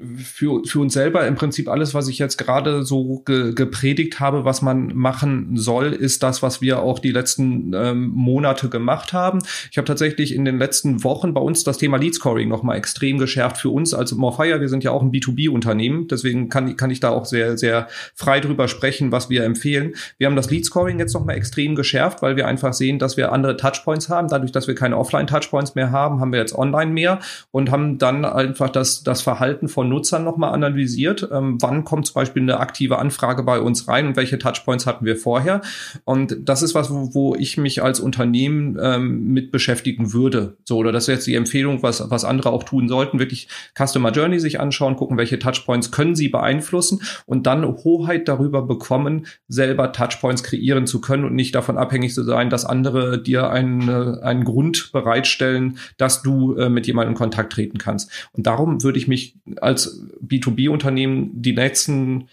[0.00, 4.44] Für, für uns selber im Prinzip alles, was ich jetzt gerade so ge, gepredigt habe,
[4.44, 9.40] was man machen soll, ist das, was wir auch die letzten ähm, Monate gemacht haben.
[9.70, 13.18] Ich habe tatsächlich in den letzten Wochen bei uns das Thema Lead Scoring nochmal extrem
[13.18, 14.60] geschärft für uns als Morfire.
[14.60, 18.40] Wir sind ja auch ein B2B-Unternehmen, deswegen kann, kann ich da auch sehr, sehr frei
[18.40, 19.94] drüber sprechen, was wir empfehlen.
[20.18, 23.30] Wir haben das Lead Scoring jetzt nochmal extrem geschärft, weil wir einfach sehen, dass wir
[23.30, 24.28] andere Touchpoints haben.
[24.28, 27.20] Dadurch, dass wir keine Offline-Touchpoints mehr haben, haben wir jetzt online mehr
[27.50, 31.28] und haben dann einfach das, das Verhalten von Nutzern nochmal analysiert.
[31.32, 35.04] Ähm, wann kommt zum Beispiel eine aktive Anfrage bei uns rein und welche Touchpoints hatten
[35.04, 35.62] wir vorher?
[36.04, 40.56] Und das ist was, wo, wo ich mich als Unternehmen ähm, mit beschäftigen würde.
[40.64, 44.10] So, oder das ist jetzt die Empfehlung, was, was andere auch tun sollten, wirklich Customer
[44.10, 49.92] Journey sich anschauen, gucken, welche Touchpoints können sie beeinflussen und dann Hoheit darüber bekommen, selber
[49.92, 54.44] Touchpoints kreieren zu können und nicht davon abhängig zu sein, dass andere dir einen, einen
[54.44, 58.28] Grund bereitstellen, dass du äh, mit jemandem in Kontakt treten kannst.
[58.32, 62.28] Und darum würde ich mich als als B2B-Unternehmen die letzten,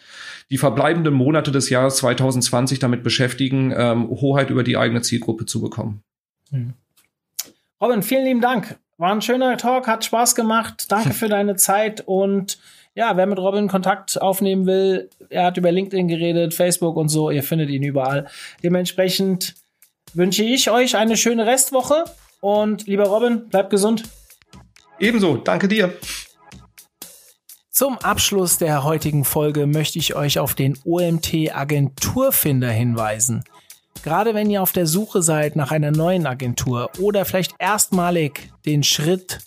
[0.49, 5.61] die verbleibenden Monate des Jahres 2020 damit beschäftigen, ähm, Hoheit über die eigene Zielgruppe zu
[5.61, 6.03] bekommen.
[7.81, 8.77] Robin, vielen lieben Dank.
[8.97, 10.91] War ein schöner Talk, hat Spaß gemacht.
[10.91, 12.59] Danke für deine Zeit und
[12.95, 17.29] ja, wer mit Robin Kontakt aufnehmen will, er hat über LinkedIn geredet, Facebook und so,
[17.29, 18.27] ihr findet ihn überall.
[18.61, 19.55] Dementsprechend
[20.13, 22.03] wünsche ich euch eine schöne Restwoche
[22.41, 24.03] und lieber Robin, bleibt gesund.
[24.99, 25.93] Ebenso, danke dir.
[27.71, 33.43] Zum Abschluss der heutigen Folge möchte ich euch auf den OMT Agenturfinder hinweisen.
[34.03, 38.83] Gerade wenn ihr auf der Suche seid nach einer neuen Agentur oder vielleicht erstmalig den
[38.83, 39.39] Schritt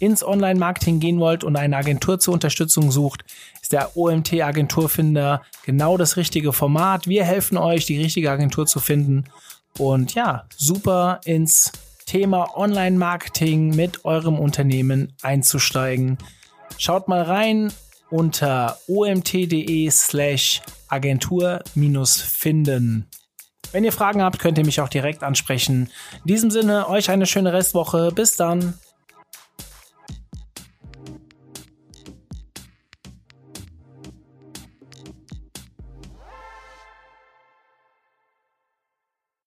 [0.00, 3.24] ins Online-Marketing gehen wollt und eine Agentur zur Unterstützung sucht,
[3.62, 7.06] ist der OMT Agenturfinder genau das richtige Format.
[7.06, 9.24] Wir helfen euch, die richtige Agentur zu finden
[9.78, 11.70] und ja, super ins
[12.06, 16.18] Thema Online-Marketing mit eurem Unternehmen einzusteigen.
[16.78, 17.72] Schaut mal rein,
[18.10, 23.08] unter omt.de slash agentur-finden.
[23.72, 25.90] Wenn ihr Fragen habt, könnt ihr mich auch direkt ansprechen.
[26.24, 28.10] In diesem Sinne, euch eine schöne Restwoche.
[28.14, 28.74] Bis dann.